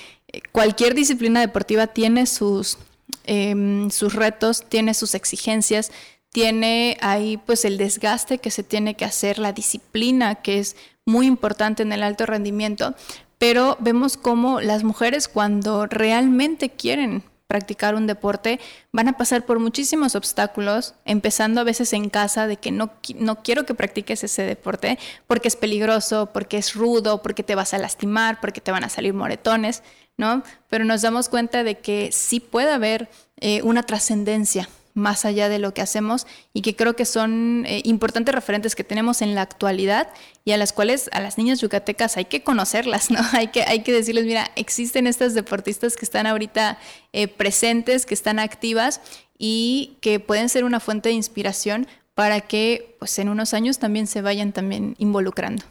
cualquier 0.52 0.94
disciplina 0.94 1.40
deportiva 1.40 1.86
tiene 1.86 2.26
sus, 2.26 2.78
em, 3.24 3.90
sus 3.90 4.14
retos, 4.14 4.64
tiene 4.68 4.94
sus 4.94 5.14
exigencias, 5.14 5.90
tiene 6.30 6.96
ahí 7.00 7.36
pues 7.36 7.64
el 7.64 7.76
desgaste 7.76 8.38
que 8.38 8.50
se 8.50 8.62
tiene 8.62 8.94
que 8.94 9.04
hacer, 9.04 9.38
la 9.38 9.52
disciplina 9.52 10.36
que 10.36 10.58
es 10.58 10.76
muy 11.04 11.26
importante 11.26 11.82
en 11.82 11.92
el 11.92 12.02
alto 12.02 12.24
rendimiento, 12.26 12.94
pero 13.38 13.76
vemos 13.80 14.16
cómo 14.16 14.60
las 14.60 14.84
mujeres 14.84 15.28
cuando 15.28 15.86
realmente 15.86 16.70
quieren 16.70 17.24
practicar 17.46 17.94
un 17.94 18.06
deporte, 18.06 18.60
van 18.92 19.08
a 19.08 19.16
pasar 19.16 19.44
por 19.44 19.58
muchísimos 19.58 20.14
obstáculos, 20.14 20.94
empezando 21.04 21.60
a 21.60 21.64
veces 21.64 21.92
en 21.92 22.08
casa 22.10 22.46
de 22.46 22.56
que 22.56 22.70
no, 22.70 22.92
no 23.16 23.42
quiero 23.42 23.66
que 23.66 23.74
practiques 23.74 24.24
ese 24.24 24.42
deporte 24.42 24.98
porque 25.26 25.48
es 25.48 25.56
peligroso, 25.56 26.30
porque 26.32 26.58
es 26.58 26.74
rudo, 26.74 27.22
porque 27.22 27.42
te 27.42 27.54
vas 27.54 27.74
a 27.74 27.78
lastimar, 27.78 28.40
porque 28.40 28.60
te 28.60 28.72
van 28.72 28.84
a 28.84 28.88
salir 28.88 29.14
moretones, 29.14 29.82
¿no? 30.16 30.42
Pero 30.68 30.84
nos 30.84 31.02
damos 31.02 31.28
cuenta 31.28 31.62
de 31.62 31.78
que 31.78 32.10
sí 32.12 32.40
puede 32.40 32.72
haber 32.72 33.08
eh, 33.40 33.62
una 33.62 33.82
trascendencia 33.82 34.68
más 34.94 35.24
allá 35.24 35.48
de 35.48 35.58
lo 35.58 35.74
que 35.74 35.80
hacemos 35.80 36.26
y 36.52 36.62
que 36.62 36.76
creo 36.76 36.94
que 36.94 37.04
son 37.04 37.64
eh, 37.66 37.82
importantes 37.84 38.34
referentes 38.34 38.74
que 38.74 38.84
tenemos 38.84 39.22
en 39.22 39.34
la 39.34 39.42
actualidad 39.42 40.08
y 40.44 40.52
a 40.52 40.56
las 40.56 40.72
cuales 40.72 41.08
a 41.12 41.20
las 41.20 41.38
niñas 41.38 41.60
yucatecas 41.60 42.16
hay 42.16 42.26
que 42.26 42.42
conocerlas, 42.42 43.10
¿no? 43.10 43.20
Hay 43.32 43.48
que, 43.48 43.62
hay 43.62 43.82
que 43.82 43.92
decirles, 43.92 44.24
mira, 44.24 44.50
existen 44.56 45.06
estas 45.06 45.34
deportistas 45.34 45.96
que 45.96 46.04
están 46.04 46.26
ahorita 46.26 46.78
eh, 47.12 47.28
presentes, 47.28 48.06
que 48.06 48.14
están 48.14 48.38
activas 48.38 49.00
y 49.38 49.96
que 50.00 50.20
pueden 50.20 50.48
ser 50.48 50.64
una 50.64 50.80
fuente 50.80 51.08
de 51.08 51.14
inspiración 51.14 51.86
para 52.14 52.42
que 52.42 52.96
pues 52.98 53.18
en 53.18 53.28
unos 53.28 53.54
años 53.54 53.78
también 53.78 54.06
se 54.06 54.22
vayan 54.22 54.52
también 54.52 54.94
involucrando. 54.98 55.64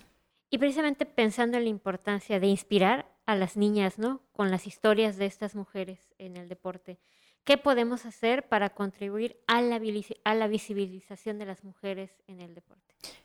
Y 0.49 0.57
precisamente 0.57 1.05
pensando 1.05 1.57
en 1.57 1.63
la 1.63 1.69
importancia 1.69 2.39
de 2.39 2.47
inspirar 2.47 3.09
a 3.25 3.35
las 3.35 3.55
niñas, 3.55 3.97
¿no? 3.97 4.21
Con 4.33 4.51
las 4.51 4.67
historias 4.67 5.17
de 5.17 5.25
estas 5.25 5.55
mujeres 5.55 6.13
en 6.17 6.35
el 6.35 6.49
deporte. 6.49 6.99
¿Qué 7.43 7.57
podemos 7.57 8.05
hacer 8.05 8.47
para 8.47 8.69
contribuir 8.69 9.35
a 9.47 9.61
la, 9.61 9.81
a 10.23 10.35
la 10.35 10.47
visibilización 10.47 11.39
de 11.39 11.45
las 11.45 11.63
mujeres 11.63 12.11
en 12.27 12.39
el 12.39 12.53
deporte? 12.53 12.81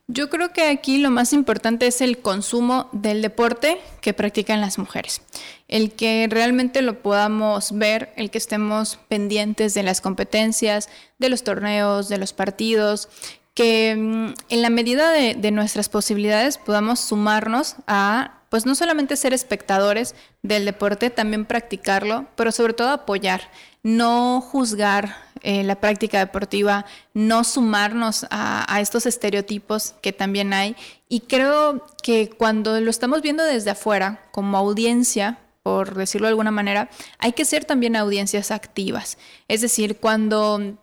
Yo 0.07 0.29
creo 0.29 0.53
que 0.53 0.69
aquí 0.69 0.97
lo 0.97 1.11
más 1.11 1.33
importante 1.33 1.85
es 1.85 2.01
el 2.01 2.19
consumo 2.19 2.89
del 2.93 3.21
deporte 3.21 3.77
que 4.01 4.13
practican 4.13 4.59
las 4.59 4.79
mujeres. 4.79 5.21
El 5.67 5.91
que 5.91 6.27
realmente 6.29 6.81
lo 6.81 7.01
podamos 7.01 7.77
ver, 7.77 8.11
el 8.15 8.31
que 8.31 8.39
estemos 8.39 8.97
pendientes 9.07 9.73
de 9.73 9.83
las 9.83 10.01
competencias, 10.01 10.89
de 11.19 11.29
los 11.29 11.43
torneos, 11.43 12.09
de 12.09 12.17
los 12.17 12.33
partidos, 12.33 13.09
que 13.53 13.95
mm, 13.95 14.33
en 14.49 14.61
la 14.61 14.69
medida 14.69 15.11
de, 15.11 15.35
de 15.35 15.51
nuestras 15.51 15.89
posibilidades 15.89 16.57
podamos 16.57 16.99
sumarnos 17.01 17.75
a 17.85 18.36
pues 18.49 18.65
no 18.65 18.75
solamente 18.75 19.15
ser 19.15 19.33
espectadores 19.33 20.15
del 20.41 20.65
deporte, 20.65 21.09
también 21.09 21.45
practicarlo, 21.45 22.27
pero 22.35 22.51
sobre 22.51 22.73
todo 22.73 22.89
apoyar 22.89 23.41
no 23.87 24.41
juzgar 24.41 25.15
eh, 25.43 25.63
la 25.63 25.79
práctica 25.79 26.19
deportiva, 26.19 26.85
no 27.13 27.45
sumarnos 27.45 28.25
a, 28.29 28.81
estos 28.81 29.05
estereotipos 29.05 29.95
que 30.01 30.11
también 30.11 30.53
hay. 30.53 30.75
Y 31.07 31.21
creo 31.21 31.85
que 32.03 32.29
cuando 32.29 32.81
lo 32.81 32.89
estamos 32.89 33.21
viendo 33.21 33.45
desde 33.45 33.71
afuera, 33.71 34.27
como 34.31 34.57
audiencia, 34.57 35.39
por 35.63 35.95
decirlo 35.95 36.27
de 36.27 36.31
alguna 36.31 36.51
manera, 36.51 36.89
hay 37.17 37.31
que 37.31 37.45
ser 37.45 37.63
también 37.63 37.95
audiencias 37.95 38.51
activas. 38.51 39.17
Es 39.47 39.61
decir, 39.61 39.97
cuando 40.01 40.77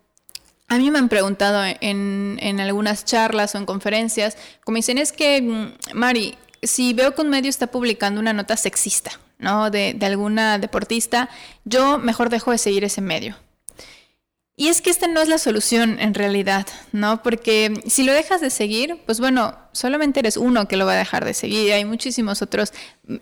a 0.67 0.77
mí 0.77 0.89
me 0.89 0.97
han 0.97 1.09
preguntado 1.09 1.63
en, 1.63 2.39
en 2.41 2.59
algunas 2.59 3.05
charlas 3.05 3.53
o 3.53 3.59
en 3.59 3.67
conferencias, 3.67 4.35
como 4.63 4.77
dicen, 4.77 4.97
es 4.97 5.11
que, 5.11 5.43
mm, 5.43 5.95
Mari, 5.95 6.39
si 6.65 6.93
veo 6.93 7.15
que 7.15 7.21
un 7.21 7.29
medio 7.29 7.49
está 7.49 7.67
publicando 7.67 8.19
una 8.19 8.33
nota 8.33 8.57
sexista, 8.57 9.11
¿no? 9.39 9.69
De, 9.69 9.97
alguna 10.01 10.57
deportista, 10.59 11.29
yo 11.63 11.97
mejor 11.97 12.29
dejo 12.29 12.51
de 12.51 12.57
seguir 12.57 12.83
ese 12.83 13.01
medio. 13.01 13.35
Y 14.57 14.69
es 14.69 14.81
que 14.81 14.89
esta 14.89 15.07
no 15.07 15.21
es 15.21 15.27
la 15.27 15.37
solución 15.37 15.99
en 15.99 16.13
realidad, 16.13 16.65
¿no? 16.93 17.21
Porque 17.21 17.73
si 17.87 18.03
lo 18.03 18.13
dejas 18.13 18.39
de 18.39 18.49
seguir, 18.49 18.97
pues 19.05 19.19
bueno, 19.19 19.57
solamente 19.73 20.21
eres 20.21 20.37
uno 20.37 20.67
que 20.69 20.77
lo 20.77 20.85
va 20.85 20.93
a 20.93 20.97
dejar 20.97 21.25
de 21.25 21.33
seguir. 21.33 21.73
Hay 21.73 21.83
muchísimos 21.83 22.41
otros. 22.41 22.71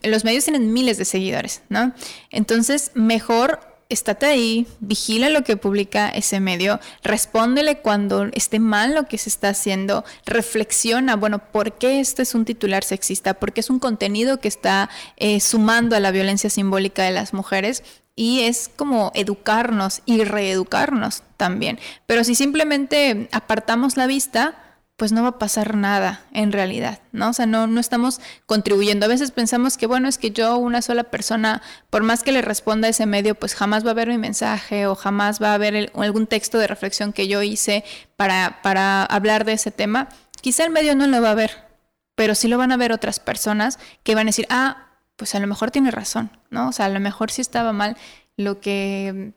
Los 0.04 0.24
medios 0.26 0.44
tienen 0.44 0.74
miles 0.74 1.00
de 1.00 1.06
seguidores, 1.06 1.64
¿no? 1.70 1.94
Entonces, 2.30 2.92
mejor 2.94 3.73
estate 3.90 4.26
ahí, 4.26 4.68
vigila 4.80 5.30
lo 5.30 5.44
que 5.44 5.58
publica 5.58 6.10
ese 6.10 6.40
medio, 6.40 6.80
respóndele 7.04 7.80
cuando 7.80 8.26
esté 8.34 8.60
mal 8.60 8.96
lo 8.96 9.06
que 9.06 9.18
se 9.18 9.30
está 9.30 9.50
haciendo, 9.50 10.04
reflexiona, 10.26 11.16
bueno, 11.16 11.40
¿por 11.40 11.74
qué 11.74 12.00
esto 12.00 12.22
es 12.22 12.36
un 12.36 12.46
titular 12.46 12.84
sexista? 12.84 13.36
Porque 13.36 13.62
es 13.62 13.70
un 13.70 13.80
contenido 13.80 14.40
que 14.40 14.48
está 14.48 14.90
eh, 15.18 15.40
sumando 15.40 15.96
a 15.96 16.00
la 16.00 16.12
violencia 16.12 16.50
simbólica 16.50 17.04
de 17.04 17.12
las 17.12 17.34
mujeres 17.34 17.84
y 18.16 18.42
es 18.42 18.70
como 18.76 19.12
educarnos 19.16 20.02
y 20.06 20.24
reeducarnos 20.24 21.24
también. 21.38 21.80
Pero 22.06 22.24
si 22.24 22.36
simplemente 22.36 23.28
apartamos 23.32 23.98
la 23.98 24.08
vista, 24.08 24.63
pues 24.96 25.12
no 25.12 25.24
va 25.24 25.30
a 25.30 25.40
pasar 25.40 25.76
nada 25.76 26.22
en 26.32 26.52
realidad, 26.52 27.00
¿no? 27.12 27.30
O 27.30 27.34
sea, 27.34 27.46
no, 27.46 27.66
no 27.66 27.80
estamos 27.80 28.22
contribuyendo. 28.46 29.06
A 29.06 29.10
veces 29.10 29.32
pensamos 29.32 29.76
que, 29.76 29.88
bueno, 29.88 30.08
es 30.08 30.18
que 30.18 30.32
yo, 30.32 30.58
una 30.58 30.82
sola 30.82 31.06
persona, 31.06 31.62
por 31.90 32.04
más 32.04 32.22
que 32.22 32.32
le 32.32 32.42
responda 32.42 32.88
a 32.88 32.92
ese 32.92 33.06
medio, 33.06 33.36
pues 33.36 33.56
jamás 33.56 33.86
va 33.86 33.92
a 33.92 33.96
ver 33.96 34.08
mi 34.08 34.18
mensaje 34.18 34.86
o 34.86 34.96
jamás 34.96 35.42
va 35.42 35.52
a 35.52 35.56
haber 35.56 35.92
algún 35.96 36.28
texto 36.28 36.60
de 36.60 36.68
reflexión 36.68 37.12
que 37.12 37.28
yo 37.28 37.42
hice 37.42 37.84
para, 38.18 38.62
para 38.62 39.04
hablar 39.04 39.46
de 39.46 39.54
ese 39.54 39.72
tema. 39.72 40.10
Quizá 40.42 40.64
el 40.64 40.72
medio 40.72 40.96
no 40.96 41.08
lo 41.08 41.22
va 41.22 41.32
a 41.32 41.36
ver, 41.36 41.68
pero 42.16 42.36
sí 42.36 42.48
lo 42.48 42.60
van 42.60 42.72
a 42.72 42.78
ver 42.78 42.92
otras 42.92 43.20
personas 43.20 43.80
que 44.04 44.14
van 44.14 44.28
a 44.28 44.30
decir, 44.30 44.46
ah, 44.50 44.90
pues 45.16 45.34
a 45.34 45.40
lo 45.40 45.48
mejor 45.48 45.72
tiene 45.72 45.90
razón, 45.90 46.30
¿no? 46.52 46.70
O 46.70 46.72
sea, 46.72 46.86
a 46.86 46.90
lo 46.90 47.00
mejor 47.00 47.32
sí 47.32 47.42
estaba 47.42 47.74
mal 47.74 47.98
lo 48.38 48.60
que 48.60 49.34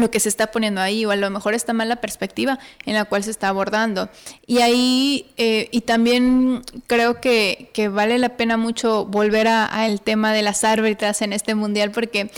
lo 0.00 0.10
que 0.10 0.20
se 0.20 0.28
está 0.28 0.50
poniendo 0.50 0.80
ahí 0.80 1.04
o 1.04 1.10
a 1.10 1.16
lo 1.16 1.30
mejor 1.30 1.54
está 1.54 1.72
mal 1.72 1.88
la 1.88 1.96
perspectiva 1.96 2.58
en 2.84 2.94
la 2.94 3.04
cual 3.04 3.24
se 3.24 3.30
está 3.30 3.48
abordando. 3.48 4.08
Y 4.46 4.58
ahí, 4.58 5.30
eh, 5.36 5.68
y 5.70 5.82
también 5.82 6.62
creo 6.86 7.20
que, 7.20 7.70
vale 7.92 8.18
la 8.18 8.36
pena 8.36 8.56
mucho 8.56 9.06
volver 9.06 9.48
al 9.48 10.00
tema 10.00 10.32
de 10.32 10.42
las 10.42 10.64
árbitras 10.64 11.22
en 11.22 11.32
este 11.32 11.54
mundial 11.54 11.90
porque 11.92 12.30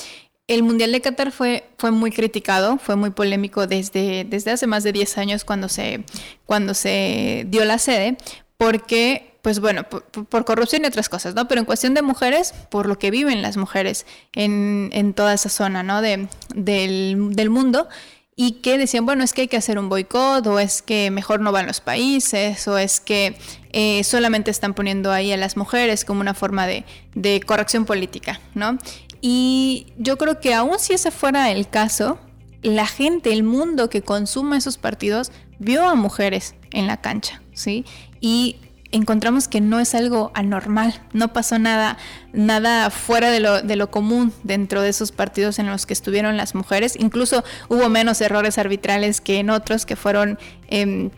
el 0.49 0.63
Mundial 0.63 0.93
de 0.93 1.01
Qatar 1.01 1.33
fue, 1.33 1.65
fue 1.79 1.91
muy 1.93 2.11
criticado, 2.11 2.79
fue 2.79 2.97
muy 2.97 3.11
polémico 3.11 3.67
desde, 3.67 4.25
desde 4.25 4.51
hace 4.51 4.67
más 4.67 4.83
de 4.85 4.93
10 4.93 5.19
años 5.19 5.45
cuando 5.45 5.69
se, 5.69 6.05
cuando 6.47 6.75
se 6.75 7.47
dio 7.49 7.65
la 7.65 7.79
sede, 7.79 8.17
porque, 8.59 9.32
pues 9.43 9.59
bueno, 9.59 9.85
por, 9.85 10.45
corrupción 10.45 10.85
y 10.85 10.87
otras 10.87 11.09
cosas, 11.09 11.35
¿no? 11.35 11.49
Pero 11.49 11.61
en 11.61 11.65
cuestión 11.65 11.95
de 11.95 12.03
mujeres, 12.03 12.55
por 12.71 12.87
lo 12.87 12.99
que 12.99 13.11
viven 13.11 13.43
las 13.43 13.57
mujeres 13.57 14.07
en, 14.33 14.91
en 14.93 15.15
toda 15.15 15.35
esa 15.35 15.49
zona, 15.49 15.83
¿no? 15.83 16.01
De, 16.01 16.29
del, 16.55 17.35
del 17.35 17.51
mundo 17.51 17.89
y 18.35 18.53
que 18.63 18.79
decían, 18.79 19.05
bueno, 19.05 19.25
es 19.25 19.33
que 19.33 19.43
hay 19.43 19.49
que 19.49 19.57
hacer 19.57 19.79
un 19.79 19.89
boicot, 19.89 20.47
o 20.47 20.59
es 20.59 20.81
que 20.81 21.11
mejor 21.11 21.41
no 21.41 21.53
van 21.53 21.67
los 21.67 21.81
países, 21.81 22.67
o 22.67 22.79
es 22.79 23.01
que 23.01 23.37
eh, 23.73 24.03
solamente 24.05 24.51
están 24.51 24.75
poniendo 24.75 25.13
ahí 25.13 25.33
a 25.33 25.37
las 25.37 25.57
mujeres 25.57 26.05
como 26.05 26.21
una 26.23 26.35
forma 26.35 26.67
de, 26.67 26.85
de, 27.15 27.41
corrección 27.41 27.85
política, 27.85 28.41
¿no? 28.55 28.79
Y 29.21 29.87
yo 29.99 30.17
creo 30.17 30.41
que 30.41 30.55
aun 30.55 30.79
si 30.79 30.95
ese 30.95 31.11
fuera 31.11 31.51
el 31.51 31.69
caso, 31.69 32.19
la 32.63 32.87
gente, 32.87 33.33
el 33.33 33.43
mundo 33.43 33.91
que 33.91 34.03
consume 34.03 34.57
esos 34.57 34.79
partidos, 34.79 35.31
vio 35.59 35.87
a 35.87 35.95
mujeres 35.95 36.55
en 36.73 36.87
la 36.87 37.01
cancha, 37.01 37.43
¿sí? 37.53 37.85
Y 38.21 38.57
encontramos 38.93 39.49
que 39.49 39.61
no 39.61 39.81
es 39.81 39.95
algo 39.95 40.31
anormal, 40.35 41.01
no 41.13 41.33
pasó 41.33 41.59
nada, 41.59 41.99
nada 42.33 42.91
fuera 42.91 43.31
de 43.31 43.41
lo, 43.41 43.63
de 43.63 43.77
lo, 43.77 43.91
común 43.91 44.33
dentro 44.45 44.83
de 44.83 44.91
esos 44.91 45.11
partidos 45.11 45.59
en 45.59 45.67
los 45.67 45.87
que 45.87 45.95
estuvieron 45.95 46.37
las 46.37 46.55
mujeres, 46.55 46.97
incluso 46.99 47.43
hubo 47.69 47.89
menos 47.89 48.21
errores 48.21 48.59
arbitrales 48.59 49.21
que 49.21 49.39
en 49.39 49.51
otros 49.51 49.87
que 49.87 49.97
fueron... 49.97 50.39
Em, 50.69 51.11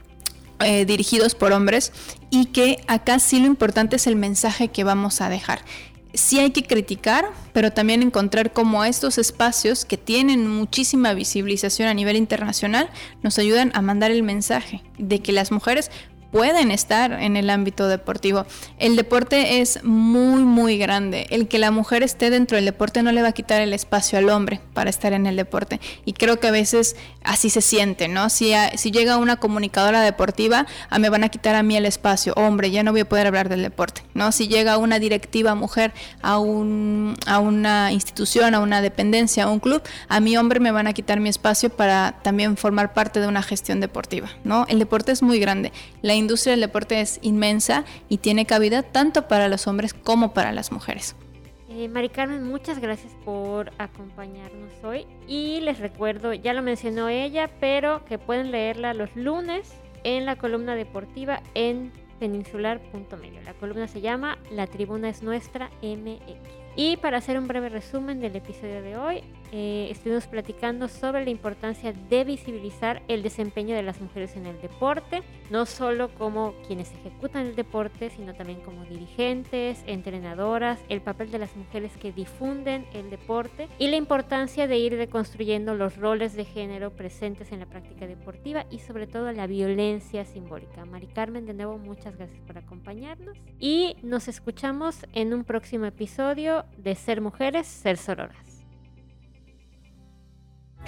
eh, 0.61 0.85
dirigidos 0.85 1.35
por 1.35 1.53
hombres 1.53 1.93
y 2.31 2.47
que 2.47 2.85
acá 2.87 3.19
sí 3.19 3.41
lo 3.41 3.47
importante 3.47 3.97
es 3.97 4.07
el 4.07 4.15
mensaje 4.15 4.69
que 4.69 4.85
vamos 4.85 5.21
a 5.21 5.29
dejar. 5.29 5.61
Sí 6.15 6.39
hay 6.39 6.53
que 6.53 6.63
criticar, 6.63 7.27
pero 7.53 7.73
también 7.73 8.03
encontrar 8.03 8.53
cómo 8.53 8.85
estos 8.85 9.19
espacios 9.19 9.85
que 9.85 9.97
tienen 9.97 10.49
muchísima 10.49 11.13
visibilización 11.13 11.89
a 11.89 11.95
nivel 11.95 12.17
internacional 12.17 12.89
nos 13.25 13.39
ayudan 13.41 13.73
a 13.75 13.83
mandar 13.83 14.13
el 14.13 14.23
mensaje 14.23 14.81
de 14.97 15.19
que 15.19 15.33
las 15.33 15.51
mujeres 15.51 15.91
pueden 16.35 16.73
estar 16.73 17.13
en 17.13 17.37
el 17.37 17.49
ámbito 17.49 17.87
deportivo. 17.87 18.45
El 18.81 18.97
deporte 18.97 19.61
es 19.61 19.85
muy, 19.85 20.43
muy 20.43 20.79
grande. 20.79 21.29
El 21.31 21.47
que 21.47 21.61
la 21.61 21.71
mujer 21.71 22.03
esté 22.03 22.29
dentro 22.29 22.57
del 22.57 22.65
deporte 22.65 23.05
no 23.05 23.13
le 23.13 23.23
va 23.23 23.29
a 23.29 23.33
quitar 23.33 23.61
el 23.61 23.73
espacio 23.73 24.19
al 24.19 24.29
hombre 24.29 24.61
para 24.73 24.91
estar 24.91 25.13
en 25.13 25.27
el 25.27 25.37
deporte. 25.37 25.81
Y 26.05 26.13
creo 26.13 26.41
que 26.41 26.49
a 26.49 26.51
veces 26.51 26.97
así 27.23 27.51
se 27.51 27.61
siente, 27.61 28.09
¿no? 28.09 28.31
Si, 28.31 28.53
si 28.75 28.91
llega 28.91 29.17
una 29.17 29.37
comunicadora 29.37 30.01
deportiva, 30.01 30.67
a 30.91 30.99
me 30.99 31.09
van 31.09 31.23
a 31.23 31.29
quitar 31.29 31.55
a 31.55 31.63
mí 31.63 31.77
el 31.77 31.87
espacio. 31.87 32.33
Hombre, 32.35 32.73
ya 32.73 32.83
no 32.83 32.91
voy 32.91 33.03
a 33.03 33.09
poder 33.09 33.29
hablar 33.29 33.49
del 33.49 33.63
deporte, 33.63 34.03
¿no? 34.15 34.33
Si 34.33 34.49
llega 34.49 34.77
una 34.77 34.99
directiva 34.99 35.55
mujer 35.55 35.93
a, 36.21 36.41
un, 36.41 37.15
a 37.27 37.39
una 37.39 37.93
institución, 37.93 38.57
a 38.57 38.59
una 38.59 38.83
dependencia, 38.83 39.45
a 39.45 39.51
un 39.51 39.61
club, 39.61 39.83
a 40.09 40.19
mi 40.19 40.37
hombre 40.37 40.59
me 40.59 40.73
van 40.73 40.89
a 40.89 40.95
quitar 40.95 41.21
mi 41.21 41.29
espacio 41.29 41.71
para 41.71 42.17
también 42.25 42.57
formar 42.57 42.93
parte 42.93 43.21
de 43.21 43.29
una 43.29 43.45
gestión 43.45 43.79
deportiva, 43.79 44.31
¿no? 44.43 44.67
El 44.69 44.81
deporte 44.81 45.13
es 45.13 45.23
muy 45.23 45.39
grande. 45.39 45.73
La 46.03 46.24
industria 46.25 46.53
del 46.53 46.61
deporte 46.61 47.01
es 47.01 47.19
inmensa 47.23 47.85
y 48.09 48.19
tiene 48.19 48.47
cabida 48.47 48.83
tanto 48.83 49.29
para 49.29 49.49
los 49.49 49.67
hombres 49.67 49.95
como 49.95 50.35
para 50.35 50.53
las 50.53 50.73
mujeres. 50.73 51.15
Eh, 51.69 51.89
Mari 51.89 52.09
Carmen, 52.09 52.45
muchas 52.45 52.79
gracias 52.79 53.13
por 53.25 53.73
acompañarnos 53.79 54.73
hoy 54.85 55.07
y 55.27 55.61
les 55.61 55.81
recuerdo, 55.81 56.33
ya 56.33 56.53
lo 56.53 56.63
mencionó 56.63 57.09
ella, 57.09 57.51
pero 57.59 58.05
que 58.05 58.19
pueden 58.19 58.51
leerla 58.51 58.95
los 58.95 59.15
lunes 59.17 59.73
en 60.05 60.25
la 60.25 60.37
columna 60.37 60.77
deportiva 60.77 61.43
en 61.55 61.93
peninsular.medio. 62.21 63.43
La 63.43 63.55
columna 63.55 63.89
se 63.89 64.01
llama 64.01 64.39
La 64.51 64.67
tribuna 64.67 65.09
es 65.09 65.23
nuestra 65.23 65.71
MX. 65.83 66.39
Y 66.77 66.97
para 66.99 67.19
hacer 67.19 67.39
un 67.39 67.49
breve 67.49 67.69
resumen 67.69 68.21
del 68.21 68.37
episodio 68.37 68.83
de 68.83 68.97
hoy, 68.97 69.25
eh, 69.57 69.87
estuvimos 69.89 70.27
platicando 70.27 70.89
sobre 70.89 71.23
la 71.23 71.31
importancia 71.31 71.93
de 71.93 72.25
visibilizar 72.25 73.05
el 73.07 73.23
desempeño 73.23 73.77
de 73.77 73.85
las 73.85 74.01
mujeres 74.01 74.35
en 74.35 74.47
el 74.47 74.61
deporte, 74.61 75.23
no 75.49 75.65
solo 75.65 76.13
como 76.15 76.55
quienes 76.67 76.91
ejecutan 76.91 77.47
el 77.47 77.55
deporte, 77.55 78.11
sino 78.11 78.35
también 78.35 78.61
como 78.63 78.85
dirigentes, 78.85 79.85
entrenadoras, 79.87 80.81
el 80.89 81.03
papel 81.03 81.31
de 81.31 81.39
las 81.39 81.55
mujeres 81.55 81.97
que 81.97 82.11
difunden 82.11 82.85
el 82.95 83.11
deporte 83.11 83.69
y 83.79 83.87
la 83.87 83.95
importancia 83.95 84.67
de 84.67 84.77
ir 84.77 84.97
deconstruyendo 84.97 85.77
los 85.77 85.99
roles 85.99 86.35
de 86.35 86.45
género 86.45 86.91
presentes 86.91 87.53
en 87.53 87.61
la 87.61 87.67
práctica 87.67 88.09
deportiva 88.09 88.67
y 88.73 88.81
sobre 88.81 89.07
todo 89.07 89.31
la 89.31 89.47
violencia 89.47 90.25
simbólica. 90.25 90.85
Mari 90.85 91.07
Carmen, 91.07 91.47
de 91.47 91.55
nuevo, 91.55 91.79
muchas 91.79 92.17
gracias 92.17 92.41
por 92.41 92.59
acompañarnos 92.59 93.39
y 93.61 93.99
nos 94.03 94.27
escuchamos 94.27 95.07
en 95.13 95.33
un 95.33 95.45
próximo 95.45 95.85
episodio 95.85 96.65
de 96.77 96.97
Ser 96.97 97.21
Mujeres, 97.21 97.69
Ser 97.69 97.99
Sororas. 97.99 98.44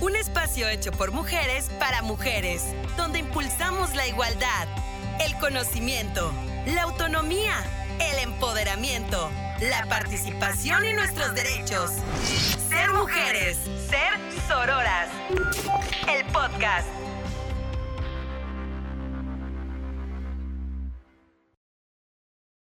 Un 0.00 0.16
espacio 0.16 0.66
hecho 0.66 0.92
por 0.92 1.12
mujeres 1.12 1.68
para 1.78 2.00
mujeres, 2.00 2.74
donde 2.96 3.18
impulsamos 3.18 3.94
la 3.94 4.06
igualdad, 4.06 4.66
el 5.20 5.36
conocimiento, 5.36 6.32
la 6.64 6.84
autonomía, 6.84 7.52
el 8.00 8.18
empoderamiento, 8.20 9.30
la 9.60 9.84
participación 9.90 10.86
y 10.86 10.94
nuestros 10.94 11.34
derechos. 11.34 11.90
Ser 12.70 12.90
mujeres, 12.92 13.58
ser 13.90 14.18
sororas. 14.48 15.10
El 16.08 16.24
podcast 16.32 16.88